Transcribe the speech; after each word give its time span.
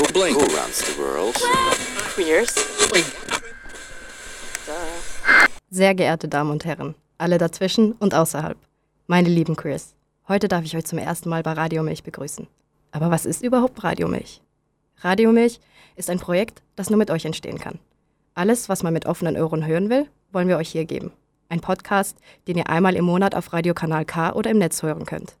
Who, 0.00 0.06
blink. 0.14 0.34
Who 0.34 0.46
runs 0.56 0.78
the 0.78 0.96
world? 0.98 1.34
Queers. 2.14 2.54
Sehr 5.68 5.94
geehrte 5.94 6.26
Damen 6.26 6.50
und 6.50 6.64
Herren, 6.64 6.94
alle 7.18 7.36
dazwischen 7.36 7.92
und 7.92 8.14
außerhalb, 8.14 8.56
meine 9.08 9.28
lieben 9.28 9.56
Queers, 9.56 9.94
heute 10.26 10.48
darf 10.48 10.64
ich 10.64 10.74
euch 10.74 10.86
zum 10.86 10.96
ersten 10.96 11.28
Mal 11.28 11.42
bei 11.42 11.52
Radio 11.52 11.82
Milch 11.82 12.02
begrüßen. 12.02 12.46
Aber 12.92 13.10
was 13.10 13.26
ist 13.26 13.42
überhaupt 13.42 13.84
Radio 13.84 14.08
Milch? 14.08 14.40
Radio 15.02 15.32
Milch 15.32 15.60
ist 15.96 16.08
ein 16.08 16.18
Projekt, 16.18 16.62
das 16.76 16.88
nur 16.88 16.98
mit 16.98 17.10
euch 17.10 17.26
entstehen 17.26 17.58
kann. 17.58 17.78
Alles, 18.34 18.70
was 18.70 18.82
man 18.82 18.94
mit 18.94 19.04
offenen 19.04 19.36
Ohren 19.36 19.66
hören 19.66 19.90
will, 19.90 20.06
wollen 20.32 20.48
wir 20.48 20.56
euch 20.56 20.70
hier 20.70 20.86
geben. 20.86 21.12
Ein 21.50 21.60
Podcast, 21.60 22.16
den 22.48 22.56
ihr 22.56 22.70
einmal 22.70 22.96
im 22.96 23.04
Monat 23.04 23.34
auf 23.34 23.52
Radiokanal 23.52 24.06
K 24.06 24.32
oder 24.32 24.50
im 24.50 24.56
Netz 24.56 24.82
hören 24.82 25.04
könnt. 25.04 25.36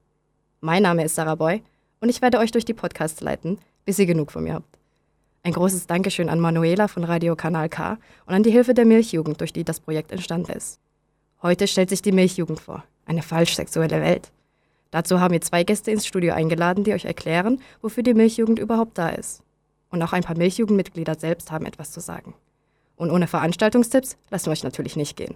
Mein 0.60 0.82
Name 0.82 1.02
ist 1.02 1.14
Sarah 1.14 1.36
Boy 1.36 1.62
und 2.02 2.10
ich 2.10 2.20
werde 2.20 2.38
euch 2.38 2.50
durch 2.50 2.66
die 2.66 2.74
Podcasts 2.74 3.22
leiten, 3.22 3.58
bis 3.90 3.98
ihr 3.98 4.06
genug 4.06 4.30
von 4.30 4.44
mir 4.44 4.54
habt. 4.54 4.78
Ein 5.42 5.52
großes 5.52 5.88
Dankeschön 5.88 6.28
an 6.28 6.38
Manuela 6.38 6.86
von 6.86 7.02
Radio 7.02 7.34
Kanal 7.34 7.68
K 7.68 7.98
und 8.24 8.34
an 8.34 8.44
die 8.44 8.52
Hilfe 8.52 8.72
der 8.72 8.84
Milchjugend, 8.84 9.40
durch 9.40 9.52
die 9.52 9.64
das 9.64 9.80
Projekt 9.80 10.12
entstanden 10.12 10.52
ist. 10.52 10.78
Heute 11.42 11.66
stellt 11.66 11.90
sich 11.90 12.00
die 12.00 12.12
Milchjugend 12.12 12.60
vor, 12.60 12.84
eine 13.04 13.22
falsch 13.22 13.56
sexuelle 13.56 14.00
Welt. 14.00 14.30
Dazu 14.92 15.18
haben 15.18 15.32
wir 15.32 15.40
zwei 15.40 15.64
Gäste 15.64 15.90
ins 15.90 16.06
Studio 16.06 16.34
eingeladen, 16.34 16.84
die 16.84 16.92
euch 16.92 17.04
erklären, 17.04 17.60
wofür 17.82 18.04
die 18.04 18.14
Milchjugend 18.14 18.60
überhaupt 18.60 18.96
da 18.96 19.08
ist. 19.08 19.42
Und 19.90 20.00
auch 20.04 20.12
ein 20.12 20.22
paar 20.22 20.38
Milchjugendmitglieder 20.38 21.16
selbst 21.16 21.50
haben 21.50 21.66
etwas 21.66 21.90
zu 21.90 21.98
sagen. 21.98 22.34
Und 22.94 23.10
ohne 23.10 23.26
Veranstaltungstipps 23.26 24.16
lassen 24.30 24.46
wir 24.46 24.52
euch 24.52 24.62
natürlich 24.62 24.94
nicht 24.94 25.16
gehen. 25.16 25.34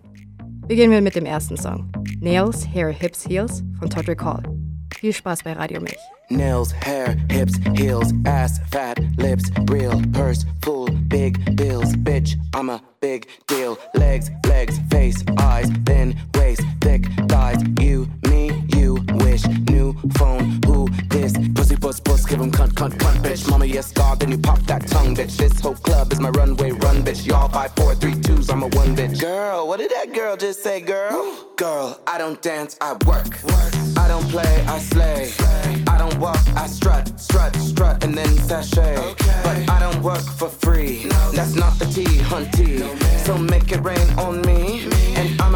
Beginnen 0.68 0.92
wir 0.92 1.02
mit 1.02 1.16
dem 1.16 1.26
ersten 1.26 1.56
Song. 1.56 1.90
Nails, 2.20 2.68
Hair, 2.72 2.90
Hips, 2.90 3.28
Heels 3.28 3.64
von 3.80 3.90
Todrick 3.90 4.22
Hall. 4.22 4.44
Viel 4.94 5.12
Spaß 5.12 5.42
bei 5.42 5.52
Radio 5.52 5.80
Milch. 5.80 5.98
Nails, 6.30 6.72
hair, 6.72 7.16
hips, 7.30 7.58
heels, 7.76 8.12
ass, 8.24 8.60
fat, 8.70 8.98
lips, 9.18 9.50
real, 9.70 10.00
purse, 10.12 10.46
full, 10.62 10.88
big 11.08 11.38
bills, 11.56 11.94
bitch, 11.96 12.36
I'm 12.54 12.70
a 12.70 12.80
big 13.00 13.26
deal. 13.46 13.76
Legs, 13.94 14.30
legs, 14.46 14.78
face, 14.90 15.22
eyes, 15.38 15.70
thin 15.84 16.14
waist, 16.44 16.62
thick 16.80 17.06
thighs. 17.28 17.62
You, 17.80 18.08
me, 18.28 18.33
wish. 19.12 19.46
New 19.70 19.94
phone, 20.16 20.60
who 20.64 20.88
this? 21.08 21.32
Pussy, 21.54 21.76
puss, 21.76 22.00
puss, 22.00 22.24
give 22.26 22.40
him 22.40 22.50
cunt, 22.50 22.72
cunt, 22.72 22.94
cunt, 22.94 23.16
bitch. 23.22 23.48
Mama, 23.50 23.66
yes, 23.66 23.92
God, 23.92 24.20
then 24.20 24.30
you 24.30 24.38
pop 24.38 24.60
that 24.62 24.86
tongue, 24.86 25.14
bitch. 25.14 25.36
This 25.36 25.60
whole 25.60 25.74
club 25.74 26.12
is 26.12 26.20
my 26.20 26.30
runway, 26.30 26.72
run, 26.72 27.02
bitch. 27.02 27.26
Y'all 27.26 27.48
five, 27.48 27.72
four, 27.76 27.94
three, 27.94 28.14
twos, 28.20 28.50
I'm 28.50 28.62
a 28.62 28.68
one, 28.68 28.96
bitch. 28.96 29.20
Girl, 29.20 29.66
what 29.68 29.78
did 29.78 29.90
that 29.90 30.12
girl 30.12 30.36
just 30.36 30.62
say, 30.62 30.80
girl? 30.80 31.34
Girl, 31.56 32.00
I 32.06 32.18
don't 32.18 32.40
dance, 32.42 32.76
I 32.80 32.92
work. 33.06 33.38
I 33.96 34.08
don't 34.08 34.28
play, 34.28 34.64
I 34.66 34.78
slay. 34.78 35.32
I 35.88 35.98
don't 35.98 36.18
walk, 36.18 36.40
I 36.56 36.66
strut, 36.66 37.18
strut, 37.18 37.54
strut, 37.56 38.04
and 38.04 38.16
then 38.16 38.28
sashay. 38.38 38.96
But 39.42 39.70
I 39.70 39.78
don't 39.80 40.02
work 40.02 40.22
for 40.22 40.48
free. 40.48 41.06
That's 41.32 41.54
not 41.54 41.78
the 41.78 41.86
T, 41.86 42.04
hunty. 42.04 42.80
So 43.24 43.38
make 43.38 43.70
it 43.72 43.82
rain 43.82 44.08
on 44.18 44.42
me, 44.42 44.88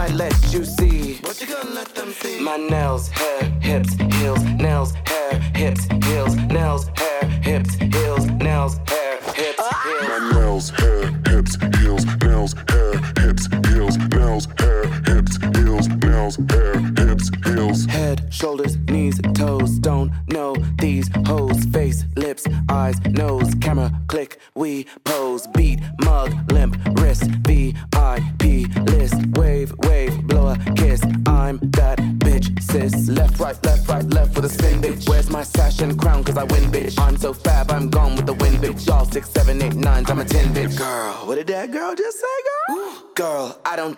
I 0.09 0.13
let 0.13 0.55
you 0.55 0.65
see. 0.65 1.17
What 1.17 1.39
you 1.39 1.47
gonna 1.47 1.69
let 1.69 1.95
them 1.95 2.13
see? 2.13 2.41
My 2.41 2.57
nails, 2.57 3.09
hair, 3.09 3.43
hips, 3.61 3.93
heels, 4.17 4.43
nails, 4.43 4.95
hair, 5.05 5.39
hips, 5.55 5.85
heels, 6.07 6.35
nails, 6.35 6.89
hair, 6.97 7.25
hips, 7.43 7.75
heels, 7.75 8.25
nails, 8.27 8.79
hair, 8.89 9.19
hips, 9.35 9.59
ah! 9.59 9.83
heels. 9.85 10.09
My 10.09 10.41
nails, 10.41 10.71
hair, 10.71 11.13
hips, 11.29 11.59
heels, 11.79 12.07
nails, 12.23 12.55
hair, 12.71 12.88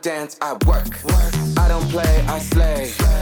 dance, 0.02 0.36
I 0.40 0.52
work. 0.66 0.86
work. 1.04 1.34
I 1.58 1.68
don't 1.68 1.88
play, 1.90 2.24
I 2.26 2.38
slay. 2.38 2.92
I 3.00 3.19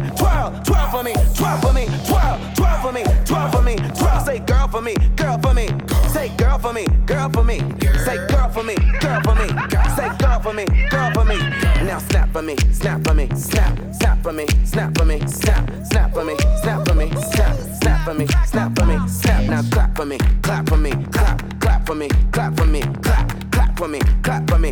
me, 0.00 0.10
twirl, 0.16 0.52
twirl 0.64 0.90
for 0.90 1.02
me, 1.02 1.12
twirl 1.34 1.58
for 1.58 1.72
me, 1.72 1.86
twirl, 2.06 2.38
twirl 2.54 2.80
for 2.80 2.92
me, 2.92 3.02
twirl 3.24 3.50
for 3.50 3.62
me, 3.62 3.76
twirl. 3.76 4.20
Say 4.24 4.38
girl 4.40 4.68
for 4.68 4.82
me, 4.82 4.94
girl 5.16 5.38
for 5.38 5.54
me, 5.54 5.68
say 6.12 6.28
girl 6.36 6.58
for 6.58 6.72
me, 6.72 6.86
girl 7.06 7.30
for 7.30 7.44
me, 7.44 7.58
say 8.04 8.18
girl 8.28 8.48
for 8.50 8.62
me, 8.62 8.74
girl 9.00 9.20
for 9.22 9.34
me, 9.34 9.48
say 9.96 10.10
girl 10.18 10.40
for 10.40 10.52
me, 10.52 10.64
girl 10.90 11.10
for 11.12 11.24
me. 11.24 11.36
Now 11.86 11.98
snap 11.98 12.32
for 12.32 12.42
me, 12.42 12.56
snap 12.72 13.04
for 13.04 13.14
me, 13.14 13.28
snap, 13.34 13.78
snap 13.94 14.22
for 14.22 14.32
me, 14.32 14.46
snap 14.64 14.96
for 14.96 15.04
me, 15.04 15.20
snap, 15.26 15.70
snap 15.84 16.12
for 16.12 16.24
me, 16.24 16.36
snap 16.62 16.86
for 16.86 16.94
me, 16.94 17.10
snap, 17.10 17.56
snap 17.80 18.04
for 18.04 18.14
me, 18.14 18.26
snap 18.46 18.76
for 18.76 18.86
me, 18.86 19.08
snap. 19.08 19.44
Now 19.44 19.62
clap 19.70 19.96
for 19.96 20.04
me, 20.04 20.18
clap 20.42 20.68
for 20.68 20.76
me, 20.76 20.90
clap, 21.12 21.60
clap 21.60 21.86
for 21.86 21.94
me, 21.94 22.08
clap 22.32 22.56
for 22.56 22.66
me, 22.66 22.82
clap, 23.02 23.50
clap 23.52 23.78
for 23.78 23.88
me, 23.88 24.00
clap 24.22 24.50
for 24.50 24.58
me, 24.58 24.70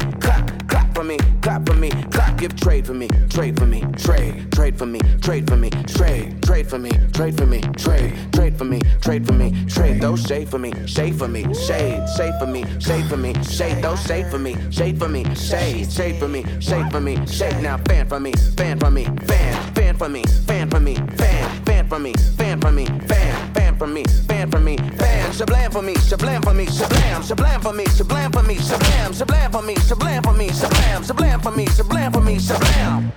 Give 2.45 2.57
trade 2.57 2.87
for 2.87 2.93
me, 2.93 3.09
trade 3.31 3.59
for 3.59 3.65
me, 3.65 3.81
trade, 3.97 4.53
trade 4.53 4.77
for 4.77 4.85
me, 4.85 5.01
trade 5.23 5.49
for 5.49 5.57
me, 5.57 5.71
trade, 5.71 6.43
trade 6.43 6.69
for 6.69 6.79
me, 6.79 6.91
trade 7.15 7.39
for 7.39 7.47
me, 7.47 7.63
trade, 7.79 8.33
trade 8.35 8.59
for 8.59 8.65
me, 8.67 8.81
trade 9.01 9.27
for 9.27 9.33
me, 9.33 9.65
trade. 9.67 10.03
Those 10.03 10.27
shade 10.27 10.51
for 10.51 10.59
me, 10.59 10.71
shade 10.87 11.19
for 11.19 11.27
me, 11.27 11.43
shade, 11.55 12.07
shade 12.15 12.35
for 12.39 12.47
me, 12.47 12.67
shade 12.81 13.07
for 13.07 13.17
me, 13.17 13.33
shade. 13.45 13.83
Those 13.83 14.05
shade 14.05 14.27
for 14.31 14.39
me, 14.39 14.57
shade 14.71 14.99
for 14.99 15.09
me, 15.09 15.25
shade, 15.35 15.91
shade 15.91 16.19
for 16.19 16.29
me, 16.29 16.45
shade 16.61 16.93
for 16.93 17.01
me, 17.01 17.27
shade. 17.27 17.63
Now 17.63 17.79
fan 17.79 18.07
for 18.11 18.21
me, 18.21 18.33
fan 18.59 18.79
for 18.79 18.91
me, 18.91 19.07
fan, 19.27 19.74
fan 19.95 19.99
for 19.99 20.09
me, 20.09 20.23
fan 20.47 20.71
for 20.71 20.81
me, 20.81 20.95
fan, 21.17 21.65
fan 21.65 21.89
for 21.89 21.99
me, 21.99 22.13
fan 22.37 22.61
for 22.61 22.73
me, 22.73 22.87
fan, 23.09 23.55
fan 23.55 23.79
for 23.79 23.87
me, 23.87 24.05
fan 24.27 24.51
for 24.51 24.61
me, 24.61 24.77
fan. 24.77 25.33
Shablam 25.33 25.73
for 25.73 25.83
me, 25.83 25.95
shablam 25.95 26.43
for 26.45 26.55
me, 26.55 26.67
shablam, 26.67 27.23
shablam 27.23 27.63
for 27.63 27.73
me, 27.73 27.85
shablam 27.85 28.33
for 28.33 28.43
me, 28.43 28.57
shablam, 28.57 29.13
shablam 29.13 29.53
for 29.53 29.63
me, 29.63 29.75
shablam 29.75 30.23
for 30.25 30.33
me, 30.33 30.49
shablam, 30.49 31.05
shablam 31.05 31.43
for 31.43 31.53
me, 31.53 31.67
shablam 31.67 32.13
for 32.13 32.21
me, 32.21 32.39
shablam. 32.39 33.13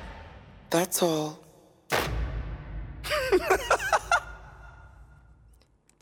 That's 0.70 1.02
all. 1.02 1.40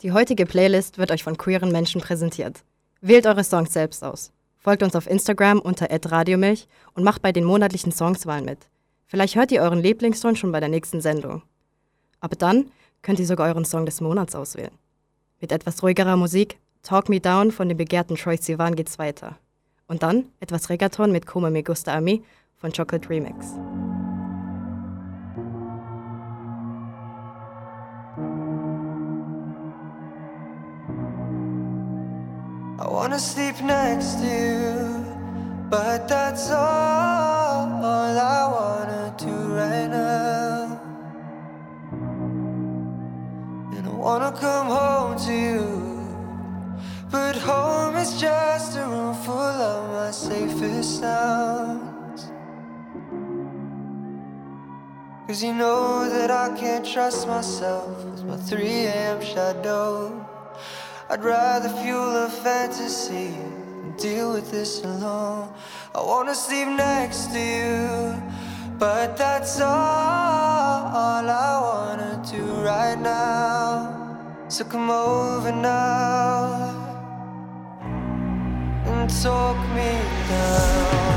Die 0.02 0.12
heutige 0.12 0.44
Playlist 0.46 0.98
wird 0.98 1.10
euch 1.10 1.24
von 1.24 1.38
queeren 1.38 1.72
Menschen 1.72 2.00
präsentiert. 2.00 2.64
Wählt 3.00 3.26
eure 3.26 3.44
Songs 3.44 3.72
selbst 3.72 4.04
aus. 4.04 4.32
Folgt 4.58 4.82
uns 4.82 4.94
auf 4.96 5.06
Instagram 5.06 5.58
unter 5.60 5.88
@radiomilch 5.90 6.68
und 6.94 7.04
macht 7.04 7.22
bei 7.22 7.32
den 7.32 7.44
monatlichen 7.44 7.92
Songswahlen 7.92 8.44
mit. 8.44 8.68
Vielleicht 9.06 9.36
hört 9.36 9.52
ihr 9.52 9.62
euren 9.62 9.80
Lieblingssong 9.80 10.34
schon 10.34 10.50
bei 10.50 10.58
der 10.58 10.68
nächsten 10.68 11.00
Sendung. 11.00 11.42
Aber 12.20 12.34
dann 12.34 12.70
könnt 13.02 13.20
ihr 13.20 13.26
sogar 13.26 13.46
euren 13.48 13.64
Song 13.64 13.86
des 13.86 14.00
Monats 14.00 14.34
auswählen. 14.34 14.72
Mit 15.40 15.52
etwas 15.52 15.82
ruhigerer 15.82 16.16
Musik, 16.16 16.58
Talk 16.82 17.08
Me 17.08 17.20
Down 17.20 17.52
von 17.52 17.68
dem 17.68 17.78
begehrten 17.78 18.16
Troy 18.16 18.36
Sivan 18.36 18.74
geht's 18.74 18.98
weiter. 18.98 19.38
Und 19.86 20.02
dann 20.02 20.26
etwas 20.40 20.70
Reggaeton 20.70 21.12
mit 21.12 21.24
Como 21.24 21.50
Me 21.50 21.62
Gusta 21.62 21.94
A 21.94 22.00
Mi 22.00 22.24
von 22.56 22.72
Chocolate 22.72 23.08
Remix. 23.08 23.46
I 32.78 32.88
wanna 32.88 33.18
sleep 33.18 33.60
next 33.62 34.18
to 34.18 34.26
you, 34.26 35.05
but 35.68 36.06
that's 36.06 36.50
all 36.50 37.84
I 37.84 38.46
wanna 38.56 39.14
do 39.18 39.34
right 39.54 39.88
now. 39.88 40.80
And 43.74 43.86
I 43.86 43.90
wanna 43.90 44.32
come 44.32 44.68
home 44.68 45.18
to 45.26 45.32
you, 45.32 45.66
but 47.10 47.34
home 47.36 47.96
is 47.96 48.20
just 48.20 48.78
a 48.78 48.86
room 48.86 49.14
full 49.14 49.34
of 49.34 49.90
my 49.90 50.10
safest 50.12 51.00
sounds. 51.00 52.30
Cause 55.26 55.42
you 55.42 55.52
know 55.52 56.08
that 56.08 56.30
I 56.30 56.56
can't 56.56 56.86
trust 56.86 57.26
myself 57.26 58.04
with 58.04 58.24
my 58.24 58.36
3 58.36 58.64
a.m. 58.64 59.20
shadow. 59.20 60.24
I'd 61.10 61.24
rather 61.24 61.68
fuel 61.68 62.24
a 62.24 62.28
fantasy 62.28 63.34
deal 63.96 64.32
with 64.32 64.50
this 64.50 64.82
alone. 64.84 65.48
I 65.94 66.00
wanna 66.00 66.34
sleep 66.34 66.68
next 66.68 67.32
to 67.32 67.38
you, 67.38 68.22
but 68.78 69.16
that's 69.16 69.60
all, 69.60 69.68
I 69.68 71.58
wanna 71.60 72.22
do 72.30 72.42
right 72.64 72.98
now. 72.98 74.46
So 74.48 74.64
come 74.64 74.90
over 74.90 75.52
now 75.52 76.70
and 78.86 79.10
talk 79.22 79.56
me 79.74 80.00
down. 80.28 81.15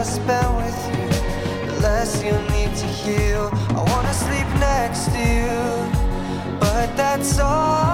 I 0.00 0.02
spend 0.02 0.56
with 0.56 0.80
you, 0.88 1.66
the 1.66 1.80
less 1.82 2.24
you 2.24 2.32
need 2.56 2.74
to 2.74 2.86
heal. 2.86 3.50
I 3.52 3.82
wanna 3.92 4.14
sleep 4.14 4.48
next 4.58 5.12
to 5.12 5.20
you, 5.20 6.58
but 6.58 6.96
that's 6.96 7.38
all, 7.38 7.89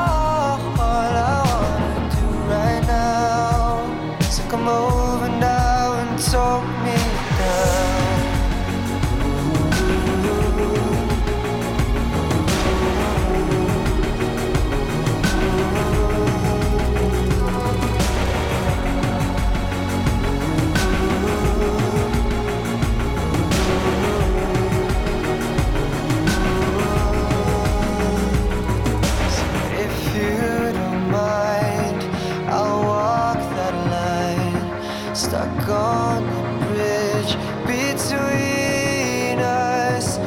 Stuck 35.27 35.69
on 35.69 36.23
the 36.23 36.67
bridge 36.67 37.33
between 37.67 39.41
us. 39.41 40.19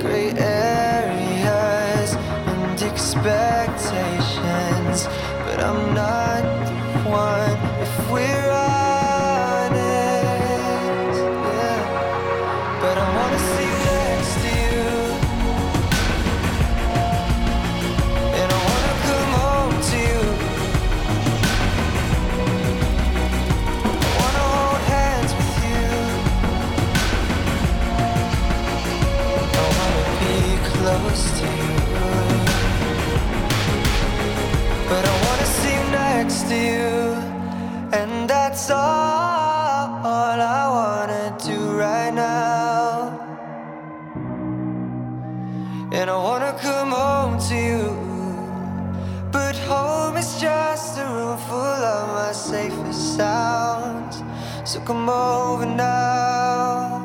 Gray 0.00 0.30
areas 0.32 2.14
and 2.14 2.82
expectations. 2.82 5.08
But 5.44 5.60
I'm 5.62 5.92
not 5.94 6.42
the 6.64 6.72
one 7.10 7.45
to 36.48 36.54
you. 36.54 37.14
And 37.98 38.30
that's 38.30 38.70
all, 38.70 38.78
I 38.78 40.64
wanna 40.78 41.36
do 41.44 41.58
right 41.76 42.12
now. 42.12 43.18
And 45.92 46.10
I 46.10 46.16
wanna 46.16 46.52
come 46.60 46.90
home 46.92 47.38
to 47.48 47.54
you. 47.54 47.86
But 49.32 49.56
home 49.70 50.16
is 50.16 50.40
just 50.40 50.98
a 50.98 51.04
room 51.04 51.38
full 51.48 51.82
of 51.94 52.08
my 52.18 52.32
safest 52.32 53.16
sounds. 53.16 54.22
So 54.64 54.80
come 54.80 55.08
over 55.08 55.66
now 55.66 57.02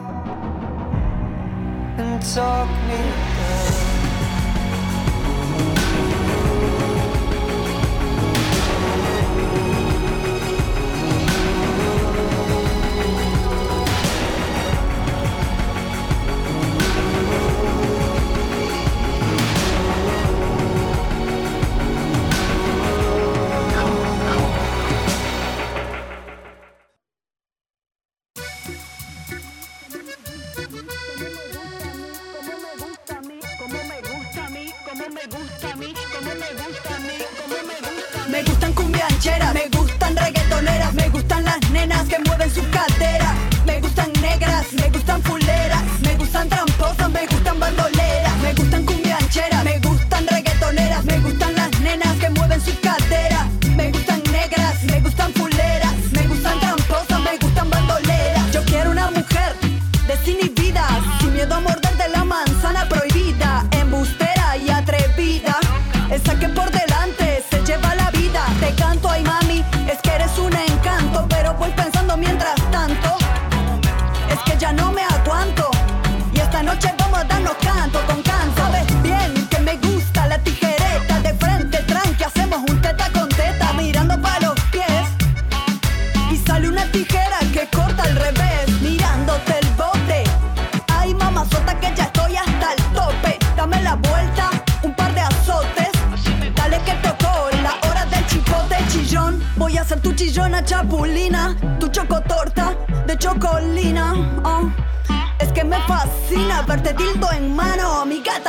and 1.97 2.21
talk 2.35 2.70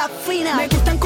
Safina. 0.03 0.57
Me 0.57 0.67
gustan 0.67 0.99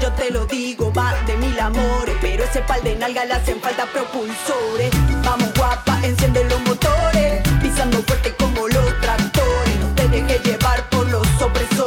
Yo 0.00 0.10
te 0.12 0.30
lo 0.30 0.46
digo, 0.46 0.90
va 0.94 1.14
de 1.26 1.36
mil 1.36 1.60
amores, 1.60 2.16
pero 2.22 2.44
ese 2.44 2.60
pal 2.62 2.82
de 2.82 2.96
nalga 2.96 3.26
le 3.26 3.34
hacen 3.34 3.60
falta 3.60 3.84
propulsores. 3.86 4.90
Vamos 5.22 5.52
guapa, 5.54 6.00
enciende 6.02 6.42
los 6.44 6.60
motores, 6.62 7.42
pisando 7.60 8.02
fuerte 8.04 8.34
como 8.36 8.66
los 8.66 9.00
tractores. 9.00 9.76
No 9.80 9.94
te 9.94 10.08
dejes 10.08 10.42
llevar 10.42 10.88
por 10.88 11.06
los 11.10 11.26
opresores. 11.42 11.79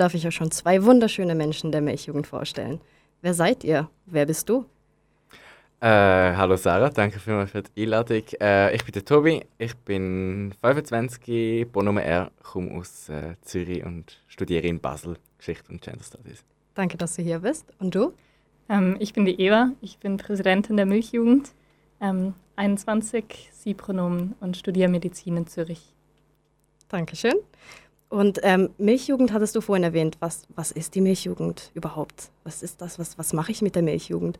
Darf 0.00 0.14
ich 0.14 0.26
euch 0.26 0.34
schon 0.34 0.50
zwei 0.50 0.82
wunderschöne 0.84 1.34
Menschen 1.34 1.72
der 1.72 1.82
Milchjugend 1.82 2.26
vorstellen. 2.26 2.80
Wer 3.20 3.34
seid 3.34 3.64
ihr? 3.64 3.90
Wer 4.06 4.26
bist 4.26 4.48
du? 4.48 4.64
Äh, 5.80 5.86
hallo 6.36 6.56
Sarah, 6.56 6.90
danke 6.90 7.18
vielmals 7.18 7.50
für 7.50 7.62
die 7.62 7.82
Einladung. 7.82 8.22
Äh, 8.40 8.74
ich 8.74 8.84
bin 8.84 8.92
der 8.92 9.04
Tobi, 9.04 9.46
ich 9.58 9.76
bin 9.76 10.52
25, 10.60 11.66
Bonummer 11.70 12.02
R, 12.02 12.30
komme 12.42 12.72
aus 12.72 13.08
äh, 13.08 13.34
Zürich 13.42 13.84
und 13.84 14.20
studiere 14.26 14.66
in 14.66 14.78
Basel 14.78 15.16
Geschichte 15.38 15.72
und 15.72 15.80
Gender 15.80 16.04
Studies. 16.04 16.44
Danke, 16.74 16.98
dass 16.98 17.16
du 17.16 17.22
hier 17.22 17.38
bist. 17.38 17.66
Und 17.78 17.94
du? 17.94 18.12
Ähm, 18.68 18.96
ich 19.00 19.14
bin 19.14 19.24
die 19.24 19.40
Eva, 19.40 19.72
ich 19.80 19.98
bin 19.98 20.18
Präsidentin 20.18 20.76
der 20.76 20.86
Milchjugend, 20.86 21.52
ähm, 22.00 22.34
21, 22.56 23.50
Sie-Pronomen 23.52 24.34
und 24.40 24.56
studiere 24.58 24.90
Medizin 24.90 25.38
in 25.38 25.46
Zürich. 25.46 25.94
Dankeschön. 26.88 27.36
Und 28.10 28.40
ähm, 28.42 28.70
Milchjugend 28.76 29.32
hattest 29.32 29.54
du 29.54 29.60
vorhin 29.60 29.84
erwähnt. 29.84 30.16
Was, 30.18 30.42
was 30.56 30.72
ist 30.72 30.96
die 30.96 31.00
Milchjugend 31.00 31.70
überhaupt? 31.74 32.30
Was 32.42 32.62
ist 32.62 32.82
das? 32.82 32.98
Was, 32.98 33.16
was 33.16 33.32
mache 33.32 33.52
ich 33.52 33.62
mit 33.62 33.76
der 33.76 33.82
Milchjugend? 33.82 34.38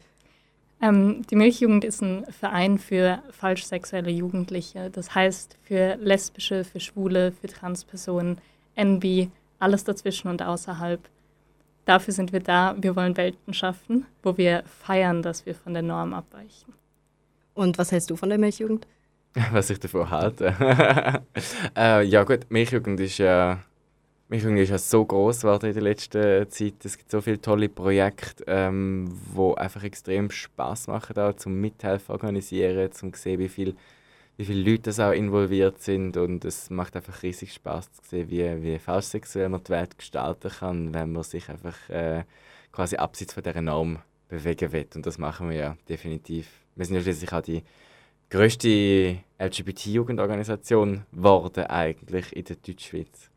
Ähm, 0.82 1.22
die 1.30 1.36
Milchjugend 1.36 1.84
ist 1.84 2.02
ein 2.02 2.26
Verein 2.26 2.78
für 2.78 3.22
falsch 3.30 3.64
sexuelle 3.64 4.10
Jugendliche. 4.10 4.90
Das 4.90 5.14
heißt 5.14 5.56
für 5.62 5.94
lesbische, 5.96 6.64
für 6.64 6.80
schwule, 6.80 7.30
für 7.30 7.46
Transpersonen, 7.46 8.38
NB, 8.74 9.28
alles 9.60 9.84
dazwischen 9.84 10.28
und 10.28 10.42
außerhalb. 10.42 11.00
Dafür 11.84 12.12
sind 12.12 12.32
wir 12.32 12.40
da. 12.40 12.74
Wir 12.76 12.96
wollen 12.96 13.16
Welten 13.16 13.54
schaffen, 13.54 14.04
wo 14.24 14.36
wir 14.36 14.64
feiern, 14.66 15.22
dass 15.22 15.46
wir 15.46 15.54
von 15.54 15.74
der 15.74 15.82
Norm 15.82 16.12
abweichen. 16.12 16.74
Und 17.54 17.78
was 17.78 17.92
hältst 17.92 18.10
du 18.10 18.16
von 18.16 18.30
der 18.30 18.38
Milchjugend? 18.38 18.88
Was 19.52 19.70
ich 19.70 19.78
davon 19.78 20.10
halte? 20.10 20.54
äh, 21.76 22.04
ja 22.04 22.24
gut, 22.24 22.46
Milchjugend 22.48 22.98
ist 23.00 23.18
ja, 23.18 23.60
Milchjugend 24.28 24.58
ist 24.60 24.70
ja 24.70 24.78
so 24.78 25.04
groß 25.04 25.42
geworden 25.42 25.66
in 25.66 25.74
der 25.74 25.82
letzten 25.82 26.50
Zeit. 26.50 26.84
Es 26.84 26.98
gibt 26.98 27.10
so 27.10 27.20
viele 27.20 27.40
tolle 27.40 27.68
Projekte, 27.68 28.44
ähm, 28.46 29.12
einfach 29.56 29.84
extrem 29.84 30.30
Spaß 30.30 30.88
machen, 30.88 31.16
auch 31.18 31.36
zum 31.36 31.60
Mithelfen 31.60 32.12
organisieren, 32.12 32.90
zum 32.92 33.12
sehen, 33.14 33.38
wie 33.38 33.48
viel 33.48 33.76
wie 34.40 34.46
viele 34.46 34.70
Leute 34.70 34.84
das 34.84 35.00
auch 35.00 35.12
involviert 35.12 35.82
sind 35.82 36.16
und 36.16 36.46
es 36.46 36.70
macht 36.70 36.96
einfach 36.96 37.22
riesig 37.22 37.52
Spaß 37.52 37.92
zu 37.92 38.00
sehen, 38.08 38.30
wie, 38.30 38.62
wie 38.62 38.78
falsch 38.78 39.04
sexuell 39.04 39.50
man 39.50 39.62
die 39.62 39.68
Welt 39.68 39.98
gestalten 39.98 40.50
kann, 40.50 40.94
wenn 40.94 41.12
man 41.12 41.22
sich 41.24 41.50
einfach 41.50 41.76
äh, 41.90 42.24
quasi 42.72 42.96
abseits 42.96 43.34
von 43.34 43.42
dieser 43.42 43.60
Norm 43.60 43.98
bewegen 44.30 44.72
will. 44.72 44.86
Und 44.94 45.04
das 45.04 45.18
machen 45.18 45.50
wir 45.50 45.56
ja 45.56 45.76
definitiv. 45.90 46.48
Wir 46.74 46.86
sind 46.86 46.94
ja 46.94 47.02
schließlich 47.02 47.30
auch 47.34 47.42
die 47.42 47.62
grösste 48.30 49.18
LGBT-Jugendorganisation 49.38 51.02
geworden 51.12 51.66
eigentlich 51.66 52.34
in 52.34 52.44
der 52.44 52.56
Deutschschweiz. 52.56 53.28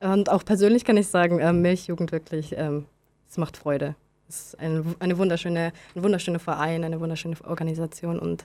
Und 0.00 0.28
auch 0.28 0.44
persönlich 0.44 0.84
kann 0.84 0.96
ich 0.96 1.06
sagen, 1.06 1.38
ähm, 1.40 1.62
Milchjugend 1.62 2.12
wirklich, 2.12 2.54
ähm, 2.56 2.86
es 3.30 3.38
macht 3.38 3.56
Freude. 3.56 3.94
Es 4.28 4.46
ist 4.46 4.58
ein, 4.58 4.94
eine 4.98 5.16
wunderschöne, 5.16 5.72
ein 5.94 6.02
wunderschöner 6.02 6.40
Verein, 6.40 6.84
eine 6.84 7.00
wunderschöne 7.00 7.36
Organisation 7.44 8.18
und 8.18 8.44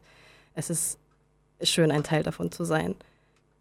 es 0.54 0.70
ist 0.70 1.00
schön, 1.64 1.92
ein 1.92 2.04
Teil 2.04 2.24
davon 2.24 2.52
zu 2.52 2.64
sein. 2.64 2.96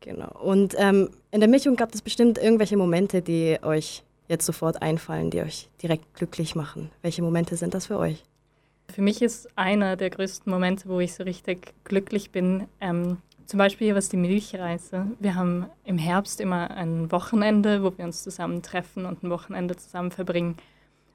Genau. 0.00 0.30
Und 0.40 0.74
ähm, 0.78 1.10
in 1.30 1.40
der 1.40 1.48
Milchjugend 1.48 1.78
gab 1.78 1.94
es 1.94 2.02
bestimmt 2.02 2.38
irgendwelche 2.38 2.76
Momente, 2.76 3.22
die 3.22 3.58
euch 3.62 4.02
jetzt 4.28 4.44
sofort 4.44 4.82
einfallen, 4.82 5.30
die 5.30 5.40
euch 5.40 5.68
direkt 5.82 6.14
glücklich 6.14 6.54
machen. 6.54 6.90
Welche 7.02 7.22
Momente 7.22 7.56
sind 7.56 7.74
das 7.74 7.86
für 7.86 7.98
euch? 7.98 8.24
Für 8.92 9.02
mich 9.02 9.22
ist 9.22 9.48
einer 9.56 9.96
der 9.96 10.10
größten 10.10 10.50
Momente, 10.50 10.88
wo 10.88 11.00
ich 11.00 11.14
so 11.14 11.24
richtig 11.24 11.74
glücklich 11.84 12.30
bin, 12.30 12.66
ähm, 12.80 13.18
zum 13.46 13.58
Beispiel 13.58 13.94
was 13.94 14.08
die 14.08 14.16
Milchreise. 14.16 15.06
Wir 15.20 15.34
haben 15.34 15.66
im 15.84 15.98
Herbst 15.98 16.40
immer 16.40 16.70
ein 16.72 17.10
Wochenende, 17.12 17.82
wo 17.82 17.96
wir 17.96 18.04
uns 18.04 18.22
zusammen 18.22 18.62
treffen 18.62 19.06
und 19.06 19.22
ein 19.22 19.30
Wochenende 19.30 19.76
zusammen 19.76 20.10
verbringen. 20.10 20.56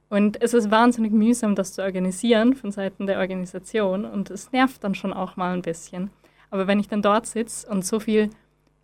Und 0.09 0.41
es 0.41 0.53
ist 0.53 0.71
wahnsinnig 0.71 1.11
mühsam, 1.11 1.55
das 1.55 1.73
zu 1.73 1.81
organisieren 1.81 2.55
von 2.55 2.71
Seiten 2.71 3.07
der 3.07 3.19
Organisation 3.19 4.05
und 4.05 4.29
es 4.29 4.51
nervt 4.51 4.83
dann 4.83 4.95
schon 4.95 5.13
auch 5.13 5.37
mal 5.37 5.53
ein 5.53 5.61
bisschen. 5.61 6.09
Aber 6.49 6.67
wenn 6.67 6.79
ich 6.79 6.89
dann 6.89 7.01
dort 7.01 7.27
sitze 7.27 7.67
und 7.69 7.85
so 7.85 7.99
viel 7.99 8.29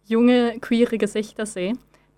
junge, 0.06 0.58
queere 0.62 0.98
Gesichter 0.98 1.46
sehe, 1.46 1.74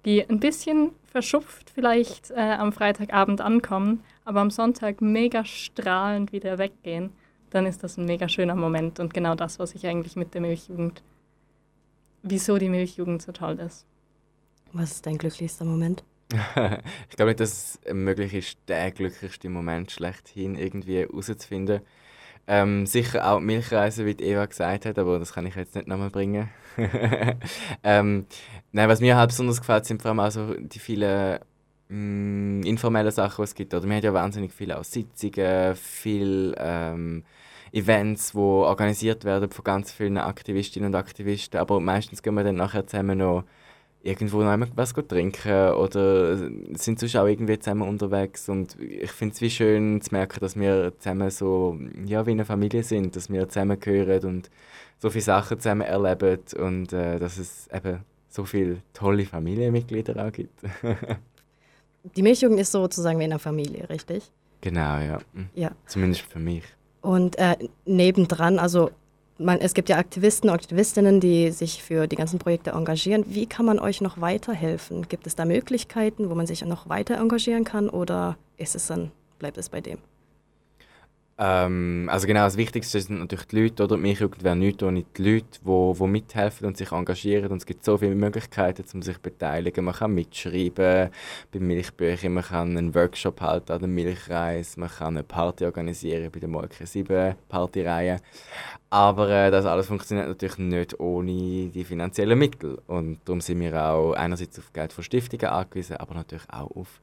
die 0.06 0.28
ein 0.28 0.40
bisschen 0.40 0.92
verschupft 1.06 1.70
vielleicht 1.70 2.32
äh, 2.32 2.40
am 2.40 2.72
Freitagabend 2.72 3.42
ankommen, 3.42 4.04
aber 4.26 4.42
am 4.42 4.52
Sonntag 4.52 5.02
mega 5.02 5.44
strahlend 5.46 6.32
wieder 6.32 6.58
weggehen, 6.58 7.12
dann 7.50 7.66
ist 7.66 7.84
das 7.84 7.98
ein 7.98 8.06
mega 8.06 8.30
schöner 8.30 8.56
Moment 8.56 9.00
und 9.00 9.14
genau 9.14 9.36
das, 9.36 9.60
was 9.60 9.76
ich 9.76 9.88
eigentlich 9.88 10.16
mit 10.16 10.34
der 10.34 10.42
Milchjugend, 10.42 11.02
wieso 12.22 12.58
die 12.58 12.70
Milchjugend 12.70 13.22
so 13.22 13.32
toll 13.32 13.60
ist. 13.60 13.86
Was 14.72 14.92
ist 14.92 15.06
dein 15.06 15.18
glücklichster 15.18 15.66
Moment? 15.66 16.04
ich 16.32 17.16
glaube 17.16 17.32
nicht, 17.32 17.40
dass 17.40 17.80
es 17.84 17.94
möglich 17.94 18.36
ist, 18.36 18.58
den 18.68 18.94
glücklichsten 18.94 19.52
Moment 19.52 19.92
schlechthin 19.92 20.56
irgendwie 20.56 21.00
herauszufinden. 21.00 21.82
Ähm, 22.52 22.88
sicher 22.88 23.32
auch 23.32 23.38
die 23.38 23.46
Milchreise, 23.46 24.08
wie 24.08 24.12
Eva 24.12 24.48
gesagt 24.48 24.88
hat, 24.88 24.98
aber 24.98 25.20
das 25.20 25.34
kann 25.34 25.46
ich 25.46 25.56
jetzt 25.56 25.76
nicht 25.76 25.88
nochmal 25.88 26.10
bringen. 26.10 26.50
ähm, 27.84 28.26
nein, 28.72 28.90
was 28.90 29.02
mir 29.02 29.16
halt 29.18 29.30
besonders 29.30 29.60
gefällt, 29.60 29.86
sind 29.86 30.02
vor 30.02 30.10
allem 30.10 30.20
auch 30.20 30.32
so 30.32 30.56
die 30.56 30.80
vielen 30.80 31.38
mh, 31.90 32.68
informellen 32.68 33.12
Sachen, 33.12 33.44
die 33.44 33.44
es 33.44 33.54
gibt. 33.54 33.76
Oder 33.76 33.88
wir 33.88 33.96
haben 33.96 34.04
ja 34.04 34.14
wahnsinnig 34.16 34.52
viele 34.52 34.80
auch 34.80 34.84
Sitzungen, 34.84 35.76
viele 35.76 36.56
ähm, 36.58 37.24
Events, 37.72 38.32
die 38.32 38.40
organisiert 38.40 39.26
werden 39.26 39.52
von 39.52 39.64
ganz 39.64 39.92
vielen 39.92 40.18
Aktivistinnen 40.18 40.88
und 40.88 40.96
Aktivisten. 40.96 41.60
Aber 41.60 41.80
meistens 41.80 42.24
gehen 42.24 42.34
wir 42.34 42.44
dann 42.44 42.56
nachher 42.56 42.88
zusammen 42.88 43.20
noch 43.20 43.44
irgendwo 44.02 44.42
noch 44.42 44.50
einmal 44.50 44.70
was 44.76 44.94
trinken 44.94 45.74
oder 45.74 46.38
sind 46.38 47.00
sonst 47.00 47.16
auch 47.16 47.26
irgendwie 47.26 47.60
zusammen 47.60 47.88
unterwegs 47.88 48.48
und 48.48 48.80
ich 48.80 49.12
finde 49.12 49.34
es 49.34 49.42
wie 49.42 49.50
schön 49.50 50.02
zu 50.02 50.14
merken, 50.14 50.40
dass 50.40 50.58
wir 50.58 50.94
zusammen 50.98 51.30
so 51.30 51.78
ja, 52.06 52.26
wie 52.26 52.32
eine 52.32 52.46
Familie 52.46 52.84
sind, 52.84 53.16
dass 53.16 53.30
wir 53.30 53.50
zusammengehören 53.50 54.24
und 54.26 54.50
so 55.00 55.10
viele 55.10 55.24
Sachen 55.24 55.60
zusammen 55.60 55.82
erleben 55.82 56.40
und 56.58 56.94
äh, 56.94 57.20
dass 57.20 57.38
es 57.38 57.68
eben 57.74 58.00
so 58.30 58.46
viele 58.46 58.78
tolle 58.94 59.26
Familienmitglieder 59.26 60.26
auch 60.26 60.32
gibt. 60.32 60.62
Die 62.16 62.22
Milchjugend 62.22 62.60
ist 62.60 62.72
sozusagen 62.72 63.20
wie 63.20 63.26
eine 63.26 63.40
Familie, 63.40 63.90
richtig? 63.90 64.32
genau, 64.62 65.00
ja. 65.00 65.20
Ja. 65.56 65.72
Zumindest 65.86 66.22
für 66.22 66.40
mich. 66.40 66.64
Und 67.02 67.38
äh, 67.38 67.56
nebendran, 67.86 68.60
also 68.60 68.92
man, 69.40 69.60
es 69.60 69.74
gibt 69.74 69.90
ja 69.90 69.98
Aktivisten 69.98 70.50
und 70.50 70.56
Aktivistinnen, 70.56 71.20
die 71.20 71.52
sich 71.52 71.82
für 71.82 72.08
die 72.08 72.16
ganzen 72.16 72.40
Projekte 72.40 72.72
engagieren. 72.72 73.24
Wie 73.28 73.46
kann 73.46 73.66
man 73.66 73.80
euch 73.80 74.02
noch 74.02 74.20
weiterhelfen? 74.22 75.08
Gibt 75.08 75.26
es 75.26 75.36
da 75.36 75.46
Möglichkeiten, 75.46 76.30
wo 76.30 76.36
man 76.36 76.46
sich 76.46 76.64
noch 76.66 76.90
weiter 76.90 77.18
engagieren 77.18 77.64
kann 77.64 77.90
oder 77.90 78.38
ist 78.58 78.76
es 78.76 78.88
dann, 78.88 79.12
bleibt 79.40 79.58
es 79.58 79.70
bei 79.70 79.82
dem? 79.82 80.00
Ähm, 81.42 82.10
also 82.12 82.28
genau, 82.28 82.42
das 82.42 82.58
Wichtigste 82.58 83.00
sind 83.00 83.20
natürlich 83.20 83.48
die 83.48 83.62
Leute, 83.62 83.84
oder? 83.86 83.96
Mich 83.96 84.20
wäre 84.20 84.58
nichts 84.58 84.84
ohne 84.84 85.06
die 85.18 85.24
Leute, 85.24 85.46
die 85.62 85.66
wo 85.66 86.06
mithelfen 86.06 86.68
und 86.68 86.76
sich 86.76 86.92
engagieren. 86.92 87.50
Und 87.50 87.60
es 87.60 87.66
gibt 87.66 87.86
so 87.86 87.98
viele 87.98 88.14
Möglichkeiten, 88.14 88.84
um 88.94 89.02
sich 89.02 89.16
zu 89.16 89.22
beteiligen. 89.22 89.86
Man 89.86 89.94
kann 89.96 90.14
mitschreiben 90.14 91.10
bei 91.52 91.60
Milchbüchern, 91.60 92.34
man 92.34 92.44
kann 92.44 92.78
einen 92.78 92.94
Workshop 92.94 93.40
halten 93.40 93.72
an 93.72 93.80
der 93.80 93.88
Milchreise, 93.88 94.82
man 94.82 94.90
kann 94.90 95.16
eine 95.16 95.24
Party 95.24 95.64
organisieren 95.64 96.30
bei 96.30 96.42
der 96.42 96.50
Molke 96.50 96.86
7 96.86 97.36
Partyreihe. 97.48 98.18
Aber 98.90 99.30
äh, 99.30 99.50
das 99.50 99.66
alles 99.66 99.88
funktioniert 99.88 100.28
natürlich 100.28 100.58
nicht 100.58 101.00
ohne 101.00 101.70
die 101.70 101.86
finanziellen 101.86 102.38
Mittel. 102.38 102.82
Und 102.88 103.20
darum 103.24 103.40
sind 103.40 103.62
wir 103.62 103.82
auch 103.82 104.12
einerseits 104.12 104.60
auf 104.60 104.74
Geld 104.74 104.92
von 104.92 105.06
Stiftungen 105.06 105.46
angewiesen, 105.46 105.96
aber 105.98 106.16
natürlich 106.16 106.50
auch 106.50 106.72
auf 106.76 107.00